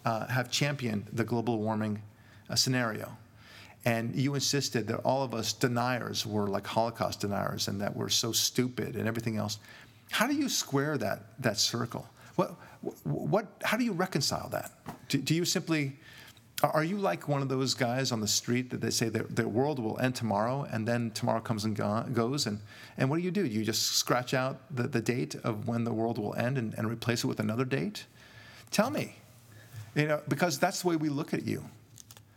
uh, 0.04 0.26
have 0.26 0.50
championed 0.50 1.06
the 1.12 1.24
global 1.24 1.58
warming 1.60 2.02
uh, 2.50 2.56
scenario 2.56 3.16
and 3.86 4.14
you 4.14 4.34
insisted 4.34 4.88
that 4.88 4.96
all 4.98 5.22
of 5.22 5.32
us 5.32 5.52
deniers 5.52 6.26
were 6.26 6.48
like 6.48 6.66
Holocaust 6.66 7.20
deniers 7.20 7.68
and 7.68 7.80
that 7.80 7.96
we're 7.96 8.08
so 8.08 8.32
stupid 8.32 8.96
and 8.96 9.08
everything 9.08 9.36
else? 9.38 9.58
How 10.10 10.26
do 10.26 10.34
you 10.34 10.48
square 10.48 10.98
that, 10.98 11.40
that 11.40 11.56
circle? 11.56 12.06
What, 12.34 12.56
what, 13.04 13.46
how 13.62 13.76
do 13.76 13.84
you 13.84 13.92
reconcile 13.92 14.48
that? 14.50 14.72
Do, 15.08 15.18
do 15.18 15.34
you 15.34 15.44
simply 15.44 15.96
are 16.62 16.84
you 16.84 16.96
like 16.96 17.28
one 17.28 17.42
of 17.42 17.50
those 17.50 17.74
guys 17.74 18.12
on 18.12 18.20
the 18.20 18.26
street 18.26 18.70
that 18.70 18.80
they 18.80 18.88
say 18.88 19.10
that 19.10 19.36
the 19.36 19.46
world 19.46 19.78
will 19.78 19.98
end 20.00 20.14
tomorrow 20.14 20.66
and 20.72 20.88
then 20.88 21.10
tomorrow 21.10 21.40
comes 21.40 21.66
and 21.66 21.76
go- 21.76 22.06
goes? 22.14 22.46
And, 22.46 22.60
and 22.96 23.10
what 23.10 23.16
do 23.16 23.22
you 23.22 23.30
do? 23.30 23.44
You 23.44 23.62
just 23.62 23.96
scratch 23.96 24.32
out 24.32 24.60
the, 24.74 24.84
the 24.84 25.02
date 25.02 25.34
of 25.44 25.68
when 25.68 25.84
the 25.84 25.92
world 25.92 26.16
will 26.16 26.34
end 26.34 26.56
and, 26.56 26.72
and 26.74 26.88
replace 26.88 27.24
it 27.24 27.26
with 27.26 27.40
another 27.40 27.66
date? 27.66 28.06
Tell 28.70 28.90
me. 28.90 29.16
You 29.94 30.06
know, 30.08 30.22
because 30.28 30.58
that's 30.58 30.80
the 30.80 30.88
way 30.88 30.96
we 30.96 31.10
look 31.10 31.34
at 31.34 31.44
you. 31.44 31.62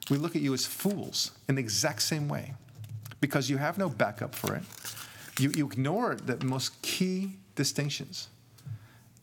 We 0.09 0.17
look 0.17 0.35
at 0.35 0.41
you 0.41 0.53
as 0.53 0.65
fools 0.65 1.31
in 1.47 1.55
the 1.55 1.61
exact 1.61 2.01
same 2.01 2.27
way 2.27 2.53
because 3.21 3.49
you 3.49 3.57
have 3.57 3.77
no 3.77 3.89
backup 3.89 4.33
for 4.33 4.55
it. 4.55 4.63
You, 5.39 5.51
you 5.55 5.65
ignore 5.67 6.15
the 6.15 6.43
most 6.45 6.81
key 6.81 7.33
distinctions 7.55 8.29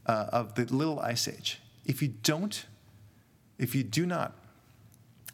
uh, 0.07 0.27
of 0.33 0.55
the 0.55 0.65
little 0.65 1.01
ice 1.01 1.29
age. 1.29 1.61
If 1.85 2.03
you 2.03 2.09
don't, 2.23 2.67
if 3.59 3.75
you 3.75 3.83
do 3.83 4.07
not 4.07 4.35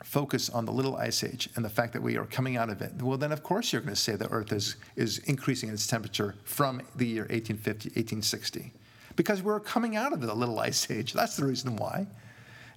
focus 0.02 0.50
on 0.50 0.64
the 0.64 0.72
little 0.72 0.96
ice 0.96 1.22
age 1.22 1.48
and 1.54 1.64
the 1.64 1.70
fact 1.70 1.92
that 1.92 2.02
we 2.02 2.16
are 2.16 2.24
coming 2.24 2.56
out 2.56 2.70
of 2.70 2.82
it, 2.82 2.92
well, 3.00 3.18
then 3.18 3.32
of 3.32 3.42
course 3.42 3.72
you're 3.72 3.82
going 3.82 3.94
to 3.94 4.00
say 4.00 4.16
the 4.16 4.28
Earth 4.30 4.52
is, 4.52 4.76
is 4.96 5.18
increasing 5.20 5.68
its 5.68 5.86
temperature 5.86 6.34
from 6.44 6.82
the 6.96 7.06
year 7.06 7.22
1850, 7.22 7.90
1860. 7.90 8.72
Because 9.14 9.42
we're 9.42 9.60
coming 9.60 9.96
out 9.96 10.12
of 10.12 10.20
the 10.20 10.34
little 10.34 10.58
ice 10.58 10.90
age. 10.90 11.12
That's 11.12 11.36
the 11.36 11.44
reason 11.44 11.76
why. 11.76 12.06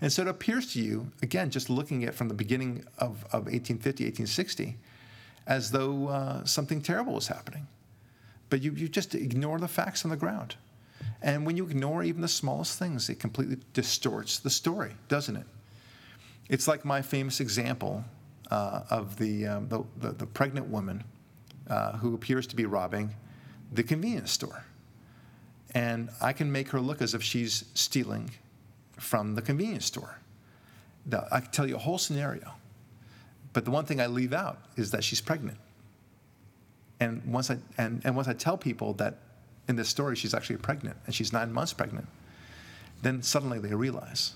And 0.01 0.11
so 0.11 0.23
it 0.23 0.27
appears 0.27 0.73
to 0.73 0.81
you, 0.81 1.11
again, 1.21 1.49
just 1.49 1.69
looking 1.69 2.03
at 2.03 2.13
from 2.13 2.27
the 2.27 2.33
beginning 2.33 2.83
of, 2.97 3.23
of 3.25 3.45
1850, 3.45 4.03
1860, 4.03 4.77
as 5.47 5.71
though 5.71 6.07
uh, 6.07 6.43
something 6.45 6.81
terrible 6.81 7.13
was 7.13 7.27
happening. 7.27 7.67
But 8.49 8.61
you, 8.61 8.71
you 8.71 8.89
just 8.89 9.15
ignore 9.15 9.59
the 9.59 9.67
facts 9.67 10.03
on 10.03 10.11
the 10.11 10.17
ground. 10.17 10.55
And 11.21 11.45
when 11.45 11.57
you 11.57 11.65
ignore 11.65 12.03
even 12.03 12.21
the 12.21 12.27
smallest 12.27 12.77
things, 12.77 13.09
it 13.09 13.19
completely 13.19 13.57
distorts 13.73 14.39
the 14.39 14.49
story, 14.49 14.93
doesn't 15.07 15.35
it? 15.35 15.45
It's 16.49 16.67
like 16.67 16.85
my 16.85 17.01
famous 17.01 17.39
example 17.39 18.03
uh, 18.51 18.81
of 18.89 19.17
the, 19.17 19.47
um, 19.47 19.67
the, 19.69 19.83
the, 19.97 20.11
the 20.11 20.25
pregnant 20.25 20.67
woman 20.67 21.03
uh, 21.67 21.93
who 21.97 22.13
appears 22.13 22.45
to 22.47 22.55
be 22.55 22.65
robbing 22.65 23.15
the 23.71 23.81
convenience 23.81 24.31
store. 24.31 24.63
And 25.73 26.09
I 26.21 26.33
can 26.33 26.51
make 26.51 26.69
her 26.69 26.79
look 26.79 27.01
as 27.01 27.13
if 27.13 27.23
she's 27.23 27.65
stealing 27.73 28.31
from 28.97 29.35
the 29.35 29.41
convenience 29.41 29.85
store. 29.85 30.19
Now, 31.05 31.25
I 31.31 31.39
can 31.41 31.51
tell 31.51 31.67
you 31.67 31.75
a 31.75 31.79
whole 31.79 31.97
scenario. 31.97 32.53
But 33.53 33.65
the 33.65 33.71
one 33.71 33.85
thing 33.85 34.01
I 34.01 34.07
leave 34.07 34.33
out 34.33 34.59
is 34.75 34.91
that 34.91 35.03
she's 35.03 35.21
pregnant. 35.21 35.57
And 36.99 37.23
once 37.25 37.51
I, 37.51 37.57
and, 37.77 38.01
and 38.03 38.15
once 38.15 38.27
I 38.27 38.33
tell 38.33 38.57
people 38.57 38.93
that 38.95 39.19
in 39.67 39.75
this 39.75 39.89
story 39.89 40.15
she's 40.15 40.33
actually 40.33 40.57
pregnant 40.57 40.97
and 41.05 41.15
she's 41.15 41.33
nine 41.33 41.51
months 41.51 41.73
pregnant, 41.73 42.07
then 43.01 43.21
suddenly 43.21 43.59
they 43.59 43.73
realize 43.73 44.33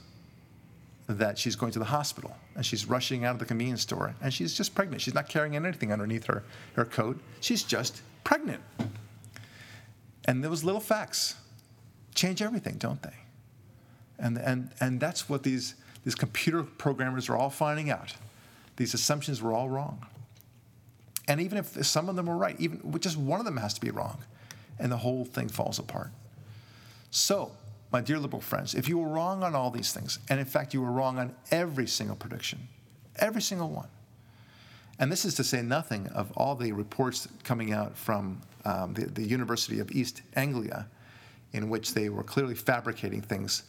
that 1.08 1.38
she's 1.38 1.56
going 1.56 1.72
to 1.72 1.80
the 1.80 1.86
hospital 1.86 2.36
and 2.56 2.66
she's 2.66 2.86
rushing 2.86 3.26
out 3.26 3.34
of 3.34 3.40
the 3.40 3.46
convenience 3.46 3.82
store 3.82 4.14
and 4.22 4.34
she's 4.34 4.54
just 4.54 4.76
pregnant. 4.76 5.02
She's 5.02 5.14
not 5.14 5.28
carrying 5.28 5.56
anything 5.56 5.92
underneath 5.92 6.26
her, 6.26 6.44
her 6.74 6.86
coat. 6.86 7.20
She's 7.40 7.64
just 7.64 8.02
pregnant. 8.24 8.62
And 10.26 10.44
those 10.44 10.64
little 10.64 10.82
facts 10.82 11.36
change 12.14 12.42
everything, 12.42 12.76
don't 12.78 13.02
they? 13.02 13.16
And, 14.20 14.38
and, 14.38 14.70
and 14.80 15.00
that's 15.00 15.30
what 15.30 15.44
these, 15.44 15.76
these 16.04 16.16
computer 16.16 16.64
programmers 16.64 17.30
are 17.30 17.36
all 17.36 17.50
finding 17.50 17.90
out. 17.90 18.14
These 18.76 18.94
assumptions 18.94 19.42
were 19.42 19.54
all 19.54 19.70
wrong. 19.70 20.06
And 21.28 21.40
even 21.42 21.58
if 21.58 21.86
some 21.86 22.10
of 22.10 22.16
them 22.16 22.26
were 22.26 22.38
right, 22.38 22.56
even 22.60 23.00
just 23.00 23.18
one 23.18 23.40
of 23.40 23.46
them 23.46 23.58
has 23.58 23.74
to 23.76 23.82
be 23.82 23.92
wrong, 23.92 24.18
and 24.80 24.92
the 24.92 24.98
whole 24.98 25.26
thing 25.26 25.48
falls 25.48 25.78
apart. 25.78 26.10
So, 27.12 27.52
my 27.92 28.02
dear 28.02 28.20
liberal 28.20 28.42
friends, 28.42 28.74
if 28.74 28.88
you 28.88 28.98
were 28.98 29.08
wrong 29.08 29.44
on 29.44 29.56
all 29.56 29.70
these 29.70 29.94
things, 29.94 30.20
and 30.30 30.40
in 30.40 30.46
fact 30.46 30.74
you 30.74 30.82
were 30.82 30.92
wrong 30.92 31.20
on 31.20 31.36
every 31.52 31.88
single 31.88 32.16
prediction, 32.16 32.68
every 33.18 33.42
single 33.42 33.70
one, 33.70 33.88
and 35.00 35.12
this 35.12 35.24
is 35.24 35.36
to 35.36 35.44
say 35.44 35.62
nothing 35.62 36.08
of 36.08 36.32
all 36.36 36.56
the 36.56 36.72
reports 36.72 37.28
coming 37.44 37.74
out 37.74 37.98
from 37.98 38.42
um, 38.66 38.94
the, 38.94 39.06
the 39.06 39.24
University 39.24 39.80
of 39.80 39.92
East 39.92 40.22
Anglia, 40.36 40.88
in 41.54 41.70
which 41.70 41.94
they 41.94 42.10
were 42.10 42.24
clearly 42.24 42.56
fabricating 42.56 43.22
things 43.22 43.64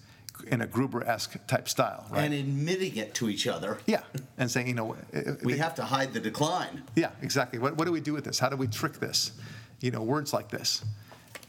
in 0.44 0.61
a 0.61 0.66
Gruber-esque 0.66 1.46
type 1.46 1.68
style, 1.68 2.07
right? 2.11 2.22
And 2.22 2.35
admitting 2.35 2.96
it 2.96 3.14
to 3.14 3.29
each 3.29 3.46
other. 3.46 3.79
yeah, 3.87 4.03
and 4.38 4.50
saying, 4.50 4.68
you 4.68 4.74
know, 4.74 4.94
uh, 5.14 5.18
uh, 5.18 5.35
we 5.42 5.59
have 5.59 5.74
to 5.76 5.85
hide 5.85 6.12
the 6.12 6.20
decline. 6.20 6.83
Yeah, 6.94 7.11
exactly. 7.22 7.59
What, 7.59 7.76
what 7.76 7.85
do 7.85 7.92
we 7.92 8.00
do 8.00 8.12
with 8.12 8.24
this? 8.24 8.38
How 8.38 8.48
do 8.48 8.57
we 8.57 8.66
trick 8.66 8.94
this? 8.94 9.33
You 9.81 9.90
know, 9.90 10.03
words 10.03 10.33
like 10.33 10.48
this. 10.50 10.85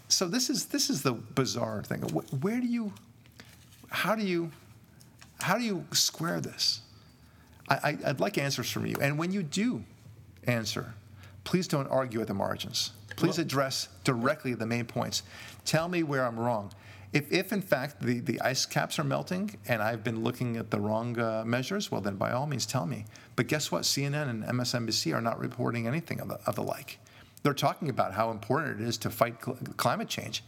So 0.08 0.27
this 0.27 0.49
is 0.49 0.65
this 0.65 0.89
is 0.89 1.01
the 1.04 1.13
bizarre 1.13 1.84
thing. 1.84 2.01
Where 2.01 2.60
do 2.60 2.67
you, 2.67 2.93
how 3.89 4.15
do 4.15 4.23
you, 4.23 4.51
how 5.39 5.58
do 5.58 5.63
you 5.63 5.86
square 5.91 6.41
this? 6.41 6.82
I, 7.69 7.97
I, 8.04 8.08
would 8.08 8.19
like 8.19 8.38
answers 8.38 8.69
from 8.69 8.86
you. 8.86 8.95
And 9.01 9.17
when 9.17 9.32
you 9.32 9.43
do 9.43 9.84
answer, 10.45 10.93
please 11.45 11.67
don't 11.67 11.88
argue 11.88 12.19
at 12.21 12.27
the 12.27 12.34
margins. 12.34 12.91
Please 13.15 13.38
address 13.38 13.88
directly 14.04 14.54
the 14.54 14.65
main 14.65 14.86
points. 14.86 15.23
Tell 15.63 15.88
me 15.88 16.04
where 16.04 16.25
I'm 16.25 16.39
wrong. 16.39 16.71
If, 17.13 17.30
if 17.32 17.52
in 17.52 17.62
fact 17.62 18.02
the, 18.02 18.19
the 18.19 18.39
ice 18.41 18.65
caps 18.65 18.97
are 18.97 19.04
melting 19.04 19.58
and 19.67 19.82
I've 19.82 20.04
been 20.04 20.24
looking 20.24 20.56
at 20.56 20.71
the 20.71 20.80
wrong 20.80 21.19
uh, 21.19 21.43
measures, 21.45 21.91
well, 21.91 22.00
then 22.00 22.15
by 22.15 22.32
all 22.32 22.47
means 22.47 22.65
tell 22.65 22.86
me. 22.86 23.06
But 23.36 23.47
guess 23.47 23.71
what? 23.71 23.84
CNN 23.84 24.30
and 24.30 24.43
MSNBC 24.43 25.13
are 25.13 25.21
not 25.21 25.39
reporting 25.39 25.88
anything 25.88 26.21
of 26.21 26.30
the, 26.30 26.39
of 26.45 26.56
the 26.56 26.63
like. 26.63 27.00
They're 27.43 27.54
talking 27.54 27.89
about 27.89 28.13
how 28.13 28.32
important 28.32 28.80
it 28.80 28.88
is 28.88 28.97
to 29.00 29.10
fight 29.10 29.43
cl- 29.43 29.58
climate 29.76 30.08
change, 30.08 30.43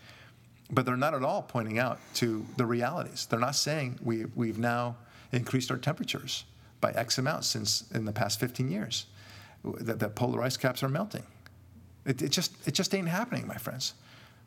but 0.71 0.85
they're 0.85 0.95
not 0.95 1.13
at 1.13 1.23
all 1.23 1.41
pointing 1.41 1.79
out 1.79 1.99
to 2.15 2.45
the 2.55 2.65
realities. 2.65 3.25
They're 3.29 3.39
not 3.39 3.55
saying 3.55 3.99
we, 4.01 4.25
we've 4.35 4.59
now 4.59 4.95
increased 5.33 5.69
our 5.69 5.77
temperatures 5.77 6.45
by 6.79 6.91
X 6.91 7.17
amount 7.17 7.43
since 7.45 7.89
in 7.93 8.05
the 8.05 8.11
past 8.11 8.39
15 8.39 8.69
years, 8.69 9.07
that, 9.63 9.99
that 9.99 10.15
polar 10.15 10.41
ice 10.43 10.57
caps 10.57 10.83
are 10.83 10.89
melting. 10.89 11.23
It, 12.05 12.21
it, 12.21 12.29
just, 12.29 12.55
it 12.67 12.73
just 12.73 12.93
ain't 12.93 13.07
happening, 13.07 13.47
my 13.47 13.55
friends. 13.55 13.93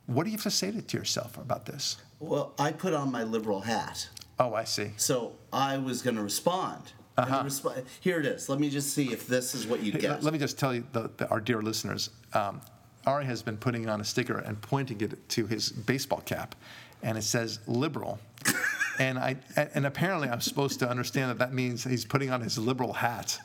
What 0.06 0.24
do 0.24 0.30
you 0.30 0.36
have 0.36 0.44
to 0.44 0.50
say 0.50 0.70
to, 0.70 0.82
to 0.82 0.96
yourself 0.96 1.36
about 1.38 1.66
this? 1.66 1.96
Well, 2.18 2.54
I 2.58 2.72
put 2.72 2.94
on 2.94 3.12
my 3.12 3.24
liberal 3.24 3.60
hat. 3.60 4.08
Oh, 4.38 4.54
I 4.54 4.64
see. 4.64 4.92
So 4.96 5.32
I 5.52 5.78
was 5.78 6.02
going 6.02 6.16
to 6.16 6.22
respond. 6.22 6.92
Uh-huh. 7.16 7.44
Resp- 7.44 7.84
here 8.00 8.20
it 8.20 8.26
is. 8.26 8.48
Let 8.48 8.60
me 8.60 8.68
just 8.68 8.92
see 8.92 9.12
if 9.12 9.26
this 9.26 9.54
is 9.54 9.66
what 9.66 9.82
you 9.82 9.92
get. 9.92 10.22
Let 10.22 10.32
me 10.32 10.38
just 10.38 10.58
tell 10.58 10.74
you, 10.74 10.84
the, 10.92 11.10
the, 11.16 11.28
our 11.28 11.40
dear 11.40 11.62
listeners, 11.62 12.10
um, 12.34 12.60
Ari 13.06 13.24
has 13.24 13.42
been 13.42 13.56
putting 13.56 13.88
on 13.88 14.00
a 14.00 14.04
sticker 14.04 14.38
and 14.38 14.60
pointing 14.60 15.00
it 15.00 15.28
to 15.30 15.46
his 15.46 15.70
baseball 15.70 16.20
cap, 16.20 16.54
and 17.02 17.16
it 17.16 17.22
says 17.22 17.60
liberal. 17.66 18.18
and 18.98 19.18
I 19.18 19.36
and 19.56 19.86
apparently 19.86 20.28
I'm 20.28 20.40
supposed 20.40 20.80
to 20.80 20.88
understand 20.88 21.30
that 21.30 21.38
that 21.38 21.54
means 21.54 21.84
he's 21.84 22.04
putting 22.04 22.30
on 22.30 22.40
his 22.42 22.58
liberal 22.58 22.92
hat. 22.92 23.38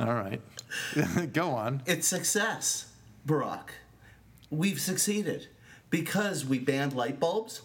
All 0.00 0.14
right, 0.14 0.40
go 1.32 1.50
on. 1.50 1.82
It's 1.86 2.08
success, 2.08 2.90
Barak. 3.24 3.74
We've 4.50 4.80
succeeded 4.80 5.48
because 5.90 6.44
we 6.44 6.58
banned 6.58 6.94
light 6.94 7.20
bulbs 7.20 7.62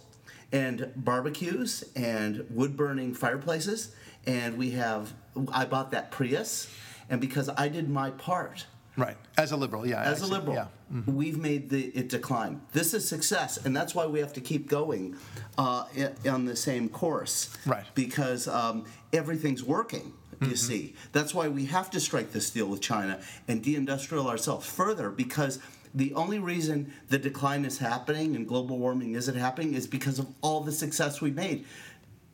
and 0.51 0.91
barbecues 0.95 1.83
and 1.95 2.45
wood 2.49 2.77
burning 2.77 3.13
fireplaces 3.13 3.95
and 4.25 4.57
we 4.57 4.71
have 4.71 5.13
I 5.51 5.65
bought 5.65 5.91
that 5.91 6.11
Prius 6.11 6.69
and 7.09 7.21
because 7.21 7.49
I 7.49 7.67
did 7.67 7.89
my 7.89 8.11
part 8.11 8.65
Right, 8.97 9.17
as 9.37 9.51
a 9.51 9.57
liberal, 9.57 9.85
yeah. 9.85 10.01
As 10.03 10.21
a 10.21 10.27
liberal, 10.27 10.55
yeah. 10.55 10.67
Mm-hmm. 10.93 11.15
we've 11.15 11.37
made 11.37 11.69
the 11.69 11.87
it 11.87 12.07
decline. 12.07 12.61
This 12.71 12.93
is 12.93 13.07
success, 13.07 13.57
and 13.57 13.75
that's 13.75 13.93
why 13.93 14.05
we 14.05 14.19
have 14.19 14.31
to 14.33 14.41
keep 14.41 14.69
going 14.69 15.17
uh, 15.57 15.85
on 16.29 16.45
the 16.45 16.55
same 16.55 16.87
course. 16.87 17.49
Right. 17.65 17.83
Because 17.93 18.47
um, 18.47 18.85
everything's 19.11 19.63
working. 19.63 20.13
You 20.41 20.47
mm-hmm. 20.47 20.55
see, 20.55 20.95
that's 21.11 21.33
why 21.33 21.47
we 21.47 21.65
have 21.65 21.89
to 21.91 21.99
strike 21.99 22.31
this 22.31 22.49
deal 22.49 22.67
with 22.67 22.81
China 22.81 23.19
and 23.47 23.63
deindustrial 23.63 24.27
ourselves 24.27 24.67
further 24.67 25.09
because 25.09 25.59
the 25.93 26.13
only 26.13 26.39
reason 26.39 26.91
the 27.07 27.17
decline 27.17 27.63
is 27.63 27.77
happening 27.77 28.35
and 28.35 28.45
global 28.45 28.77
warming 28.77 29.15
isn't 29.15 29.37
happening 29.37 29.73
is 29.73 29.87
because 29.87 30.19
of 30.19 30.27
all 30.41 30.59
the 30.59 30.73
success 30.73 31.21
we 31.21 31.31
made. 31.31 31.65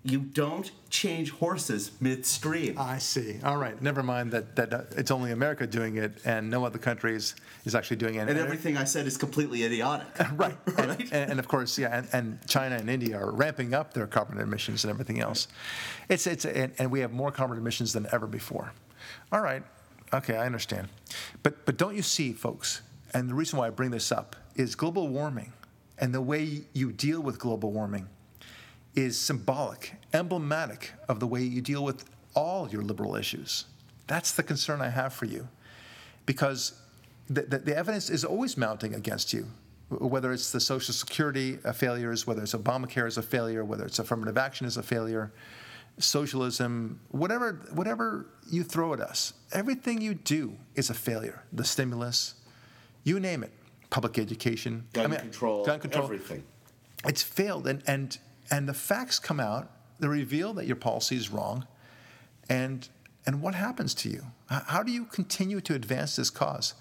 You 0.03 0.19
don't 0.19 0.71
change 0.89 1.29
horses 1.29 1.91
midstream. 1.99 2.75
I 2.79 2.97
see. 2.97 3.39
All 3.43 3.57
right. 3.57 3.79
Never 3.79 4.01
mind 4.01 4.31
that, 4.31 4.55
that 4.55 4.73
uh, 4.73 4.81
it's 4.97 5.11
only 5.11 5.31
America 5.31 5.67
doing 5.67 5.97
it 5.97 6.19
and 6.25 6.49
no 6.49 6.65
other 6.65 6.79
countries 6.79 7.35
is 7.65 7.75
actually 7.75 7.97
doing 7.97 8.15
it. 8.15 8.21
And, 8.21 8.31
and 8.31 8.39
everything 8.39 8.77
I 8.77 8.85
said 8.85 9.05
is 9.05 9.15
completely 9.15 9.63
idiotic. 9.63 10.07
right. 10.33 10.57
right? 10.65 10.89
And, 10.89 11.01
and, 11.01 11.31
and, 11.31 11.39
of 11.39 11.47
course, 11.47 11.77
yeah, 11.77 11.99
and, 11.99 12.07
and, 12.13 12.47
China 12.47 12.77
and 12.77 12.89
India 12.89 13.19
are 13.19 13.31
ramping 13.31 13.75
up 13.75 13.93
their 13.93 14.07
carbon 14.07 14.39
emissions 14.39 14.83
and 14.83 14.91
everything 14.91 15.19
else. 15.19 15.47
It's, 16.09 16.25
it's, 16.25 16.45
and, 16.45 16.73
and 16.79 16.89
we 16.89 17.01
have 17.01 17.13
more 17.13 17.31
carbon 17.31 17.57
emissions 17.57 17.93
than 17.93 18.07
ever 18.11 18.25
before. 18.25 18.73
All 19.31 19.41
right. 19.41 19.61
Okay, 20.13 20.35
I 20.35 20.47
understand. 20.47 20.89
But, 21.43 21.65
but 21.65 21.77
don't 21.77 21.95
you 21.95 22.01
see, 22.01 22.33
folks, 22.33 22.81
and 23.13 23.29
the 23.29 23.35
reason 23.35 23.59
why 23.59 23.67
I 23.67 23.69
bring 23.69 23.91
this 23.91 24.11
up 24.11 24.35
is 24.55 24.73
global 24.73 25.07
warming 25.07 25.53
and 25.99 26.13
the 26.13 26.21
way 26.21 26.61
you 26.73 26.91
deal 26.91 27.21
with 27.21 27.37
global 27.37 27.71
warming 27.71 28.07
is 28.95 29.17
symbolic, 29.17 29.95
emblematic 30.13 30.91
of 31.07 31.19
the 31.19 31.27
way 31.27 31.41
you 31.41 31.61
deal 31.61 31.83
with 31.83 32.05
all 32.35 32.69
your 32.69 32.81
liberal 32.81 33.15
issues. 33.15 33.65
That's 34.07 34.33
the 34.33 34.43
concern 34.43 34.81
I 34.81 34.89
have 34.89 35.13
for 35.13 35.25
you. 35.25 35.47
Because 36.25 36.73
the, 37.29 37.43
the, 37.43 37.59
the 37.59 37.77
evidence 37.77 38.09
is 38.09 38.25
always 38.25 38.57
mounting 38.57 38.93
against 38.93 39.33
you, 39.33 39.47
whether 39.89 40.31
it's 40.31 40.51
the 40.51 40.59
Social 40.59 40.93
Security 40.93 41.59
uh, 41.63 41.71
failures, 41.71 42.27
whether 42.27 42.43
it's 42.43 42.53
Obamacare 42.53 43.07
is 43.07 43.17
a 43.17 43.21
failure, 43.21 43.63
whether 43.63 43.85
it's 43.85 43.99
affirmative 43.99 44.37
action 44.37 44.67
is 44.67 44.77
a 44.77 44.83
failure, 44.83 45.31
socialism, 45.97 46.99
whatever, 47.09 47.67
whatever 47.73 48.27
you 48.49 48.63
throw 48.63 48.93
at 48.93 48.99
us, 48.99 49.33
everything 49.53 50.01
you 50.01 50.13
do 50.13 50.55
is 50.75 50.89
a 50.89 50.93
failure. 50.93 51.43
The 51.53 51.63
stimulus, 51.63 52.35
you 53.03 53.19
name 53.19 53.43
it, 53.43 53.51
public 53.89 54.17
education, 54.17 54.87
gun 54.93 55.05
I 55.05 55.07
mean, 55.09 55.19
control, 55.19 55.65
gun 55.65 55.79
control, 55.79 56.05
everything. 56.05 56.43
It's 57.05 57.23
failed, 57.23 57.67
and 57.67 57.83
and 57.87 58.17
and 58.51 58.67
the 58.67 58.73
facts 58.73 59.17
come 59.17 59.39
out. 59.39 59.71
They 59.99 60.07
reveal 60.07 60.53
that 60.53 60.67
your 60.67 60.75
policy 60.75 61.15
is 61.15 61.29
wrong, 61.29 61.65
and 62.49 62.87
and 63.25 63.41
what 63.41 63.55
happens 63.55 63.93
to 63.95 64.09
you? 64.09 64.25
How 64.47 64.83
do 64.83 64.91
you 64.91 65.05
continue 65.05 65.61
to 65.61 65.73
advance 65.73 66.15
this 66.15 66.29
cause? 66.29 66.73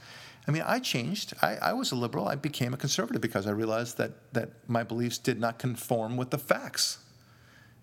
I 0.49 0.51
mean, 0.51 0.65
I 0.67 0.79
changed. 0.81 1.35
I, 1.43 1.57
I, 1.57 1.73
was 1.75 1.93
a 1.93 1.95
liberal. 1.95 2.27
I 2.27 2.35
became 2.35 2.73
a 2.73 2.77
conservative 2.77 3.21
because 3.21 3.47
I 3.47 3.51
realized 3.51 3.99
that 3.99 4.33
that 4.33 4.51
my 4.67 4.83
beliefs 4.83 5.19
did 5.19 5.39
not 5.39 5.59
conform 5.59 6.17
with 6.17 6.31
the 6.31 6.39
facts. 6.39 6.99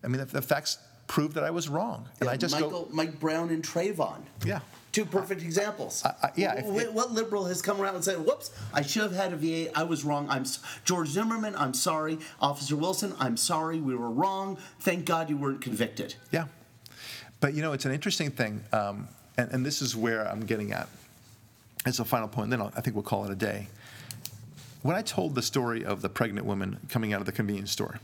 I 0.04 0.08
mean, 0.08 0.20
the, 0.20 0.26
the 0.26 0.42
facts 0.42 0.80
proved 1.08 1.36
that 1.36 1.44
I 1.44 1.52
was 1.52 1.70
wrong, 1.70 2.10
and 2.20 2.28
yeah, 2.28 2.34
I 2.34 2.38
just 2.38 2.54
Michael, 2.54 2.86
go, 2.86 2.88
Mike 2.92 3.20
Brown 3.20 3.50
and 3.50 3.64
Trayvon. 3.64 4.22
Yeah, 4.46 4.60
Two 4.98 5.06
perfect 5.06 5.44
examples. 5.44 6.04
Uh, 6.04 6.12
uh, 6.24 6.30
yeah. 6.36 6.66
What, 6.66 6.92
what, 6.92 7.12
liberal 7.12 7.46
has 7.46 7.62
come 7.62 7.80
around 7.80 7.94
and 7.94 8.04
said, 8.04 8.18
"Whoops, 8.18 8.50
I 8.74 8.82
should 8.82 9.04
have 9.04 9.12
had 9.12 9.32
a 9.32 9.36
VA. 9.36 9.78
I 9.78 9.84
was 9.84 10.04
wrong. 10.04 10.28
I'm 10.28 10.44
George 10.86 11.10
Zimmerman. 11.10 11.56
I'm 11.56 11.76
sorry, 11.76 12.18
Officer 12.42 12.76
Wilson. 12.76 13.14
I'm 13.20 13.38
sorry. 13.38 13.80
We 13.80 13.96
were 13.96 14.10
wrong. 14.10 14.58
Thank 14.80 15.06
God 15.06 15.30
you 15.30 15.38
weren't 15.38 15.62
convicted." 15.62 16.16
Yeah, 16.32 16.46
but 17.42 17.54
you 17.54 17.62
know 17.62 17.74
it's 17.74 17.86
an 17.86 17.92
interesting 17.92 18.32
thing, 18.32 18.64
um, 18.74 19.08
and, 19.38 19.52
and 19.52 19.64
this 19.64 19.84
is 19.84 19.96
where 19.96 20.28
I'm 20.28 20.40
getting 20.48 20.74
at. 20.74 20.90
As 21.86 22.00
a 22.00 22.06
final 22.06 22.28
point, 22.28 22.50
then 22.50 22.60
I'll, 22.60 22.74
I 22.76 22.82
think 22.82 22.96
we'll 22.96 23.04
call 23.04 23.24
it 23.26 23.32
a 23.32 23.36
day. 23.36 23.68
When 24.82 24.96
I 24.96 25.04
told 25.04 25.36
the 25.36 25.44
story 25.44 25.86
of 25.86 26.02
the 26.02 26.10
pregnant 26.10 26.48
woman 26.48 26.80
coming 26.90 27.14
out 27.14 27.20
of 27.20 27.28
the 27.28 27.32
convenience 27.32 27.72
store, 27.72 28.00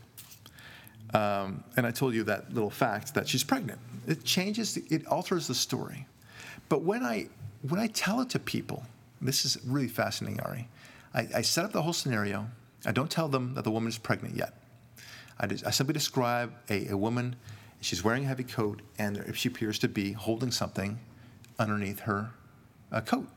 um, 1.15 1.63
and 1.75 1.88
I 1.88 1.91
told 1.91 2.13
you 2.13 2.23
that 2.25 2.53
little 2.53 2.69
fact 2.69 3.15
that 3.15 3.27
she's 3.27 3.43
pregnant, 3.43 3.79
it 4.06 4.23
changes, 4.23 4.77
it 4.77 5.08
alters 5.08 5.47
the 5.47 5.56
story. 5.56 6.06
But 6.69 6.82
when 6.82 7.03
I 7.03 7.27
when 7.62 7.79
I 7.79 7.88
tell 7.88 8.21
it 8.21 8.29
to 8.32 8.39
people, 8.39 8.84
this 9.21 9.45
is 9.45 9.58
really 9.65 9.88
fascinating, 9.88 10.41
Ari. 10.41 10.67
I, 11.13 11.27
I 11.36 11.41
set 11.41 11.65
up 11.65 11.71
the 11.71 11.82
whole 11.82 11.93
scenario. 11.93 12.47
I 12.86 12.91
don't 12.91 13.10
tell 13.10 13.29
them 13.29 13.53
that 13.53 13.63
the 13.63 13.71
woman 13.71 13.89
is 13.89 13.97
pregnant 13.97 14.36
yet. 14.36 14.53
I, 15.39 15.45
I 15.65 15.71
simply 15.71 15.93
describe 15.93 16.53
a, 16.69 16.89
a 16.89 16.97
woman. 16.97 17.36
She's 17.79 18.03
wearing 18.03 18.25
a 18.25 18.27
heavy 18.27 18.43
coat, 18.43 18.82
and 18.97 19.23
she 19.34 19.47
appears 19.47 19.79
to 19.79 19.88
be 19.88 20.12
holding 20.13 20.51
something 20.51 20.99
underneath 21.60 22.01
her 22.01 22.32
uh, 22.91 23.01
coat. 23.01 23.27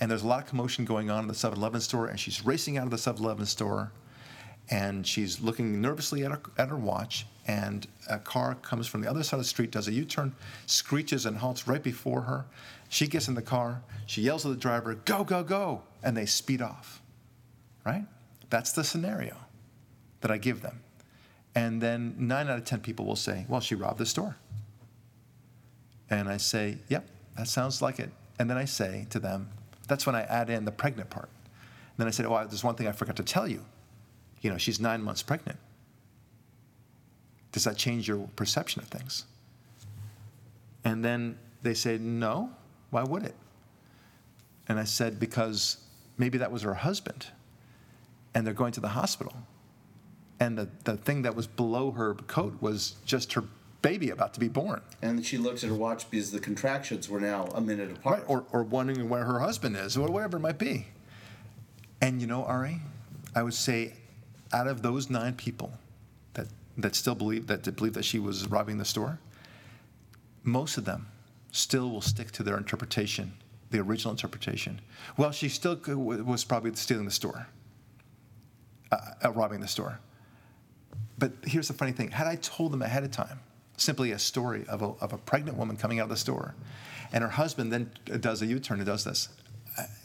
And 0.00 0.10
there's 0.10 0.22
a 0.22 0.26
lot 0.26 0.42
of 0.42 0.48
commotion 0.48 0.84
going 0.84 1.10
on 1.10 1.22
in 1.22 1.28
the 1.28 1.34
7 1.34 1.58
Eleven 1.58 1.80
store, 1.80 2.06
and 2.06 2.18
she's 2.18 2.44
racing 2.44 2.78
out 2.78 2.84
of 2.84 2.90
the 2.90 2.98
7 2.98 3.22
Eleven 3.22 3.46
store 3.46 3.92
and 4.70 5.04
she's 5.06 5.40
looking 5.40 5.80
nervously 5.80 6.24
at 6.24 6.30
her, 6.30 6.40
at 6.56 6.68
her 6.68 6.76
watch, 6.76 7.26
and 7.46 7.88
a 8.08 8.18
car 8.18 8.54
comes 8.56 8.86
from 8.86 9.00
the 9.00 9.10
other 9.10 9.22
side 9.24 9.34
of 9.38 9.40
the 9.40 9.48
street, 9.48 9.72
does 9.72 9.88
a 9.88 9.92
U 9.92 10.04
turn, 10.04 10.34
screeches, 10.66 11.26
and 11.26 11.36
halts 11.36 11.66
right 11.66 11.82
before 11.82 12.22
her. 12.22 12.46
She 12.88 13.08
gets 13.08 13.26
in 13.28 13.34
the 13.34 13.42
car, 13.42 13.82
she 14.06 14.22
yells 14.22 14.46
at 14.46 14.50
the 14.50 14.58
driver, 14.58 14.94
Go, 14.94 15.24
go, 15.24 15.42
go, 15.42 15.82
and 16.02 16.16
they 16.16 16.26
speed 16.26 16.62
off. 16.62 17.02
Right? 17.84 18.04
That's 18.48 18.72
the 18.72 18.84
scenario 18.84 19.36
that 20.20 20.30
I 20.30 20.38
give 20.38 20.62
them. 20.62 20.80
And 21.54 21.80
then 21.80 22.14
nine 22.18 22.48
out 22.48 22.58
of 22.58 22.64
10 22.64 22.80
people 22.80 23.04
will 23.04 23.16
say, 23.16 23.46
Well, 23.48 23.60
she 23.60 23.74
robbed 23.74 23.98
the 23.98 24.06
store. 24.06 24.36
And 26.08 26.28
I 26.28 26.36
say, 26.36 26.78
Yep, 26.88 27.08
that 27.36 27.48
sounds 27.48 27.82
like 27.82 27.98
it. 27.98 28.10
And 28.38 28.48
then 28.48 28.56
I 28.56 28.64
say 28.64 29.06
to 29.10 29.18
them, 29.18 29.48
That's 29.88 30.06
when 30.06 30.14
I 30.14 30.22
add 30.22 30.50
in 30.50 30.64
the 30.64 30.72
pregnant 30.72 31.10
part. 31.10 31.28
And 31.52 31.98
then 31.98 32.06
I 32.06 32.10
said, 32.10 32.26
Oh, 32.26 32.44
there's 32.46 32.62
one 32.62 32.76
thing 32.76 32.86
I 32.86 32.92
forgot 32.92 33.16
to 33.16 33.24
tell 33.24 33.48
you 33.48 33.64
you 34.40 34.50
know, 34.50 34.58
she's 34.58 34.80
nine 34.80 35.02
months 35.02 35.22
pregnant. 35.22 35.58
Does 37.52 37.64
that 37.64 37.76
change 37.76 38.08
your 38.08 38.28
perception 38.36 38.82
of 38.82 38.88
things? 38.88 39.24
And 40.84 41.04
then 41.04 41.38
they 41.62 41.74
say, 41.74 41.98
No, 41.98 42.50
why 42.90 43.02
would 43.02 43.24
it? 43.24 43.34
And 44.68 44.78
I 44.78 44.84
said, 44.84 45.18
Because 45.18 45.78
maybe 46.16 46.38
that 46.38 46.52
was 46.52 46.62
her 46.62 46.74
husband, 46.74 47.26
and 48.34 48.46
they're 48.46 48.54
going 48.54 48.72
to 48.72 48.80
the 48.80 48.88
hospital. 48.88 49.34
And 50.38 50.56
the, 50.56 50.68
the 50.84 50.96
thing 50.96 51.22
that 51.22 51.36
was 51.36 51.46
below 51.46 51.90
her 51.90 52.14
coat 52.14 52.56
was 52.62 52.94
just 53.04 53.34
her 53.34 53.44
baby 53.82 54.10
about 54.10 54.32
to 54.34 54.40
be 54.40 54.48
born. 54.48 54.80
And 55.02 55.24
she 55.24 55.36
looked 55.36 55.62
at 55.64 55.68
her 55.68 55.76
watch 55.76 56.10
because 56.10 56.30
the 56.30 56.40
contractions 56.40 57.08
were 57.08 57.20
now 57.20 57.46
a 57.54 57.60
minute 57.60 57.90
apart. 57.90 58.20
Right, 58.20 58.24
or, 58.26 58.44
or 58.52 58.62
wondering 58.62 59.08
where 59.08 59.24
her 59.24 59.40
husband 59.40 59.76
is, 59.76 59.96
or 59.96 60.08
whatever 60.08 60.38
it 60.38 60.40
might 60.40 60.58
be. 60.58 60.86
And 62.00 62.20
you 62.20 62.26
know, 62.26 62.44
Ari, 62.44 62.80
I 63.34 63.42
would 63.42 63.54
say 63.54 63.94
out 64.52 64.66
of 64.66 64.82
those 64.82 65.10
nine 65.10 65.34
people 65.34 65.72
that, 66.34 66.46
that 66.76 66.94
still 66.94 67.14
believe 67.14 67.46
that, 67.46 67.62
that 67.64 67.76
believe 67.76 67.94
that 67.94 68.04
she 68.04 68.18
was 68.18 68.46
robbing 68.48 68.78
the 68.78 68.84
store, 68.84 69.18
most 70.42 70.76
of 70.76 70.84
them 70.84 71.06
still 71.52 71.90
will 71.90 72.00
stick 72.00 72.30
to 72.32 72.42
their 72.42 72.56
interpretation, 72.56 73.32
the 73.70 73.78
original 73.78 74.12
interpretation. 74.12 74.80
Well, 75.16 75.32
she 75.32 75.48
still 75.48 75.78
was 75.86 76.44
probably 76.44 76.74
stealing 76.74 77.04
the 77.04 77.10
store, 77.10 77.46
uh, 78.92 78.98
uh, 79.24 79.32
robbing 79.32 79.60
the 79.60 79.68
store. 79.68 80.00
But 81.18 81.32
here's 81.44 81.68
the 81.68 81.74
funny 81.74 81.92
thing: 81.92 82.10
had 82.10 82.26
I 82.26 82.36
told 82.36 82.72
them 82.72 82.82
ahead 82.82 83.04
of 83.04 83.10
time, 83.10 83.40
simply 83.76 84.12
a 84.12 84.18
story 84.18 84.64
of 84.68 84.82
a, 84.82 84.86
of 85.00 85.12
a 85.12 85.18
pregnant 85.18 85.58
woman 85.58 85.76
coming 85.76 86.00
out 86.00 86.04
of 86.04 86.10
the 86.10 86.16
store, 86.16 86.54
and 87.12 87.22
her 87.22 87.30
husband 87.30 87.72
then 87.72 87.90
does 88.20 88.42
a 88.42 88.46
U-turn 88.46 88.78
and 88.78 88.86
does 88.86 89.04
this, 89.04 89.28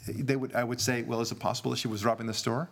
they 0.06 0.36
would 0.36 0.54
I 0.54 0.64
would 0.64 0.80
say, 0.80 1.02
well, 1.02 1.20
is 1.20 1.32
it 1.32 1.38
possible 1.38 1.70
that 1.70 1.78
she 1.78 1.88
was 1.88 2.04
robbing 2.04 2.26
the 2.26 2.34
store? 2.34 2.68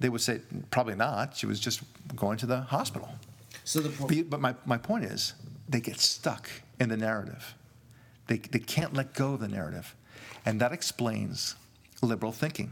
They 0.00 0.08
would 0.08 0.20
say, 0.20 0.40
probably 0.70 0.94
not. 0.94 1.36
She 1.36 1.46
was 1.46 1.58
just 1.58 1.82
going 2.14 2.38
to 2.38 2.46
the 2.46 2.60
hospital. 2.62 3.08
So 3.64 3.80
the 3.80 3.88
pro- 3.90 4.06
But, 4.06 4.30
but 4.30 4.40
my, 4.40 4.54
my 4.64 4.78
point 4.78 5.04
is, 5.04 5.34
they 5.68 5.80
get 5.80 5.98
stuck 6.00 6.48
in 6.80 6.88
the 6.88 6.96
narrative. 6.96 7.54
They, 8.28 8.38
they 8.38 8.58
can't 8.60 8.94
let 8.94 9.14
go 9.14 9.34
of 9.34 9.40
the 9.40 9.48
narrative. 9.48 9.94
And 10.46 10.60
that 10.60 10.72
explains 10.72 11.56
liberal 12.02 12.32
thinking. 12.32 12.70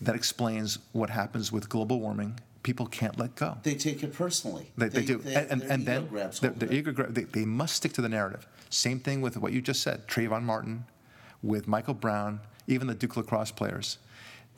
That 0.00 0.14
explains 0.14 0.78
what 0.92 1.10
happens 1.10 1.50
with 1.50 1.68
global 1.68 2.00
warming. 2.00 2.38
People 2.62 2.86
can't 2.86 3.18
let 3.18 3.34
go. 3.36 3.58
they 3.62 3.74
take 3.74 4.02
it 4.02 4.12
personally. 4.14 4.70
They, 4.76 4.88
they, 4.88 5.04
do. 5.04 5.18
they- 5.18 5.34
and 5.34 5.50
and, 5.50 5.60
their 5.62 5.70
and 5.70 5.86
then 5.86 6.06
grabs 6.06 6.40
the, 6.40 6.48
hold 6.48 6.60
the 6.60 6.66
of 6.66 6.72
it. 6.72 6.76
ego 6.76 6.92
grab, 6.92 7.14
they, 7.14 7.24
they 7.24 7.44
must 7.44 7.74
stick 7.76 7.92
to 7.94 8.02
the 8.02 8.08
narrative. 8.08 8.46
Same 8.70 8.98
thing 9.00 9.20
with 9.20 9.36
what 9.36 9.52
you 9.52 9.60
just 9.62 9.82
said 9.82 10.06
Trayvon 10.08 10.42
Martin, 10.42 10.84
with 11.42 11.68
Michael 11.68 11.94
Brown, 11.94 12.40
even 12.66 12.86
the 12.86 12.94
Duke 12.94 13.16
lacrosse 13.16 13.50
players. 13.50 13.98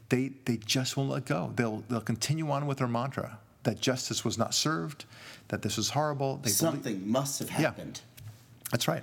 They, 0.08 0.32
they 0.44 0.56
just 0.58 0.96
won't 0.96 1.10
let 1.10 1.24
go. 1.24 1.52
They'll, 1.56 1.82
they'll 1.88 2.00
continue 2.00 2.50
on 2.50 2.66
with 2.66 2.78
their 2.78 2.86
mantra 2.88 3.38
that 3.64 3.80
justice 3.80 4.24
was 4.24 4.38
not 4.38 4.54
served, 4.54 5.04
that 5.48 5.62
this 5.62 5.76
was 5.76 5.90
horrible. 5.90 6.36
They 6.36 6.42
believe- 6.44 6.54
Something 6.56 7.08
must 7.10 7.40
have 7.40 7.50
happened. 7.50 8.00
Yeah. 8.04 8.30
that's 8.70 8.86
right. 8.86 9.02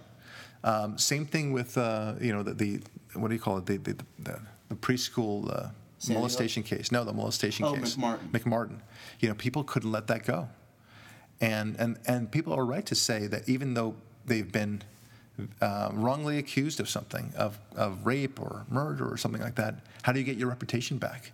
Um, 0.63 0.98
same 0.98 1.26
thing 1.26 1.52
with 1.52 1.78
uh, 1.78 2.13
you 2.22 2.32
know 2.32 2.42
the, 2.42 2.54
the 2.54 2.80
what 3.16 3.28
do 3.28 3.34
you 3.34 3.42
call 3.42 3.58
it 3.58 3.66
the 3.66 3.76
the, 3.76 3.98
the, 4.20 4.39
the 4.70 4.76
preschool 4.76 5.54
uh, 5.54 5.68
molestation 6.13 6.63
case. 6.63 6.89
No, 6.89 7.04
the 7.04 7.12
molestation 7.12 7.66
Oh, 7.66 7.76
case. 7.76 7.98
McMartin. 7.98 8.32
McMartin. 8.32 8.80
You 9.20 9.28
know, 9.28 9.36
people 9.36 9.66
couldn't 9.66 9.92
let 9.92 10.08
that 10.08 10.24
go, 10.24 10.48
and 11.42 11.76
and 11.78 11.98
and 12.08 12.32
people 12.32 12.54
are 12.54 12.66
right 12.66 12.86
to 12.86 12.96
say 12.96 13.28
that 13.28 13.50
even 13.50 13.74
though 13.74 13.96
they've 14.26 14.50
been 14.50 14.82
uh, 15.62 15.89
wrongly 15.93 16.38
accused 16.38 16.80
of 16.80 16.89
something, 16.89 17.34
of 17.38 17.58
of 17.76 18.06
rape 18.06 18.39
or 18.39 18.65
murder 18.69 19.12
or 19.12 19.17
something 19.17 19.41
like 19.41 19.56
that, 19.56 19.76
how 20.04 20.12
do 20.12 20.19
you 20.19 20.26
get 20.26 20.38
your 20.38 20.50
reputation 20.50 20.98
back? 20.98 21.32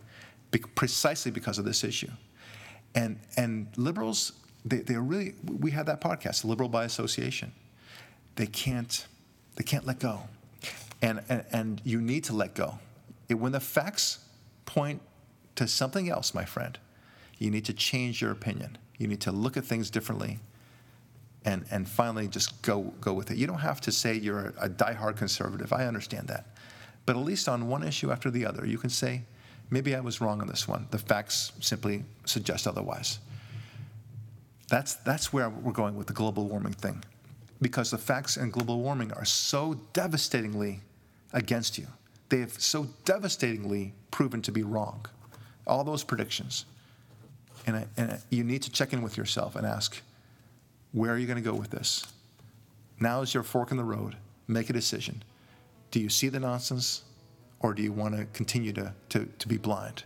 Be- 0.52 0.60
precisely 0.60 1.32
because 1.32 1.58
of 1.60 1.66
this 1.66 1.84
issue. 1.84 2.12
And 2.96 3.20
and 3.38 3.68
liberals, 3.76 4.34
they 4.66 4.78
they're 4.78 5.02
really. 5.02 5.36
We 5.44 5.72
had 5.72 5.86
that 5.88 6.02
podcast, 6.02 6.44
Liberal 6.46 6.70
by 6.70 6.86
Association 6.86 7.52
they 8.40 8.48
can't 8.48 9.06
they 9.56 9.64
can't 9.66 9.86
let 9.86 10.00
go 10.00 10.22
and 11.02 11.22
and, 11.28 11.44
and 11.52 11.82
you 11.84 12.00
need 12.02 12.24
to 12.24 12.34
let 12.34 12.56
go 12.56 12.80
It- 13.28 13.34
when 13.34 13.52
the 13.52 13.60
facts 13.60 14.20
point 14.66 15.02
to 15.56 15.68
something 15.68 16.10
else 16.10 16.34
my 16.34 16.46
friend 16.46 16.80
you 17.38 17.52
need 17.52 17.66
to 17.66 17.74
change 17.74 18.22
your 18.22 18.32
opinion 18.32 18.78
you 18.98 19.08
need 19.08 19.20
to 19.22 19.32
look 19.34 19.58
at 19.58 19.66
things 19.66 19.90
differently 19.90 20.40
and 21.46 21.66
and 21.72 21.88
finally 21.88 22.28
just 22.28 22.62
go 22.62 22.82
go 23.02 23.14
with 23.14 23.32
it 23.32 23.38
you 23.38 23.48
don't 23.48 23.60
have 23.60 23.80
to 23.82 23.92
say 23.92 24.14
you're 24.16 24.54
a, 24.60 24.66
a 24.66 24.70
diehard 24.70 25.16
conservative 25.16 25.72
i 25.72 25.86
understand 25.86 26.28
that 26.28 26.46
but 27.06 27.16
at 27.16 27.24
least 27.24 27.48
on 27.48 27.68
one 27.68 27.84
issue 27.84 28.12
after 28.12 28.30
the 28.30 28.46
other 28.46 28.66
you 28.66 28.78
can 28.78 28.90
say 28.90 29.22
maybe 29.70 29.96
i 29.96 30.00
was 30.00 30.20
wrong 30.20 30.42
on 30.42 30.48
this 30.48 30.68
one 30.68 30.88
the 30.92 30.98
facts 30.98 31.52
simply 31.62 32.04
suggest 32.26 32.68
otherwise 32.68 33.20
that's, 34.70 34.94
that's 34.96 35.34
where 35.34 35.50
we're 35.50 35.72
going 35.72 35.96
with 35.96 36.08
the 36.08 36.14
global 36.14 36.48
warming 36.48 36.74
thing. 36.74 37.04
Because 37.62 37.92
the 37.92 37.98
facts 37.98 38.38
in 38.38 38.52
global 38.52 38.80
warming 38.80 39.12
are 39.14 39.26
so 39.26 39.74
devastatingly 39.94 40.82
against 41.34 41.78
you. 41.78 41.88
They 42.30 42.40
have 42.40 42.62
so 42.62 42.88
devastatingly 43.04 43.94
proven 44.12 44.42
to 44.44 44.52
be 44.52 44.64
wrong. 44.64 45.06
All 45.68 45.84
those 45.84 46.04
predictions. 46.04 46.66
And, 47.66 47.76
I, 47.76 47.88
and 47.98 48.12
I- 48.12 48.20
you 48.30 48.44
need 48.44 48.62
to 48.64 48.72
check 48.72 48.94
in 48.94 49.02
with 49.02 49.18
yourself 49.18 49.56
and 49.56 49.66
ask, 49.66 50.02
where 50.92 51.12
are 51.14 51.18
you 51.18 51.28
going 51.28 51.42
to 51.42 51.50
go 51.50 51.56
with 51.56 51.70
this? 51.70 52.06
Now 53.00 53.22
is 53.22 53.34
your 53.34 53.44
fork 53.44 53.72
in 53.72 53.78
the 53.78 53.84
road. 53.84 54.18
Make 54.48 54.70
a 54.70 54.74
decision. 54.74 55.24
Do 55.92 56.00
you 56.00 56.10
see 56.10 56.30
the 56.30 56.40
nonsense 56.40 57.04
or 57.60 57.74
do 57.74 57.82
you 57.82 57.92
want 57.92 58.16
to 58.16 58.26
continue 58.26 58.74
to, 58.74 58.94
to, 59.10 59.26
to 59.26 59.48
be 59.48 59.58
blind 59.58 60.04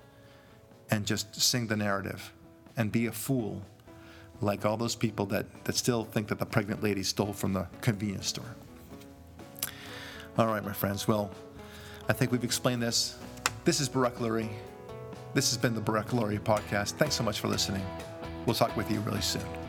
and 0.90 1.06
just 1.06 1.40
sing 1.42 1.68
the 1.68 1.78
narrative 1.78 2.34
and 2.78 2.92
be 2.92 3.06
a 3.06 3.12
fool 3.12 3.62
like 4.42 4.66
all 4.66 4.78
those 4.78 4.96
people 4.96 5.26
that, 5.28 5.46
that 5.64 5.76
still 5.76 6.04
think 6.04 6.28
that 6.28 6.40
the 6.40 6.46
pregnant 6.46 6.84
lady 6.84 7.04
stole 7.04 7.34
from 7.34 7.54
the 7.54 7.68
convenience 7.82 8.28
store. 8.28 8.56
All 10.38 10.48
right, 10.48 10.64
my 10.64 10.74
friends. 10.74 11.08
Well, 11.08 11.32
I 12.10 12.14
think 12.14 12.32
we've 12.32 12.44
explained 12.44 12.82
this. 12.82 13.18
This 13.64 13.80
is 13.80 13.88
Barak 13.88 14.16
Lurie. 14.16 14.50
This 15.34 15.50
has 15.52 15.58
been 15.58 15.74
the 15.74 15.82
Barak 15.82 16.08
Lurie 16.08 16.40
podcast. 16.40 16.92
Thanks 16.94 17.16
so 17.16 17.24
much 17.24 17.40
for 17.40 17.48
listening. 17.48 17.86
We'll 18.46 18.56
talk 18.56 18.76
with 18.76 18.92
you 18.92 19.00
really 19.02 19.22
soon. 19.22 19.63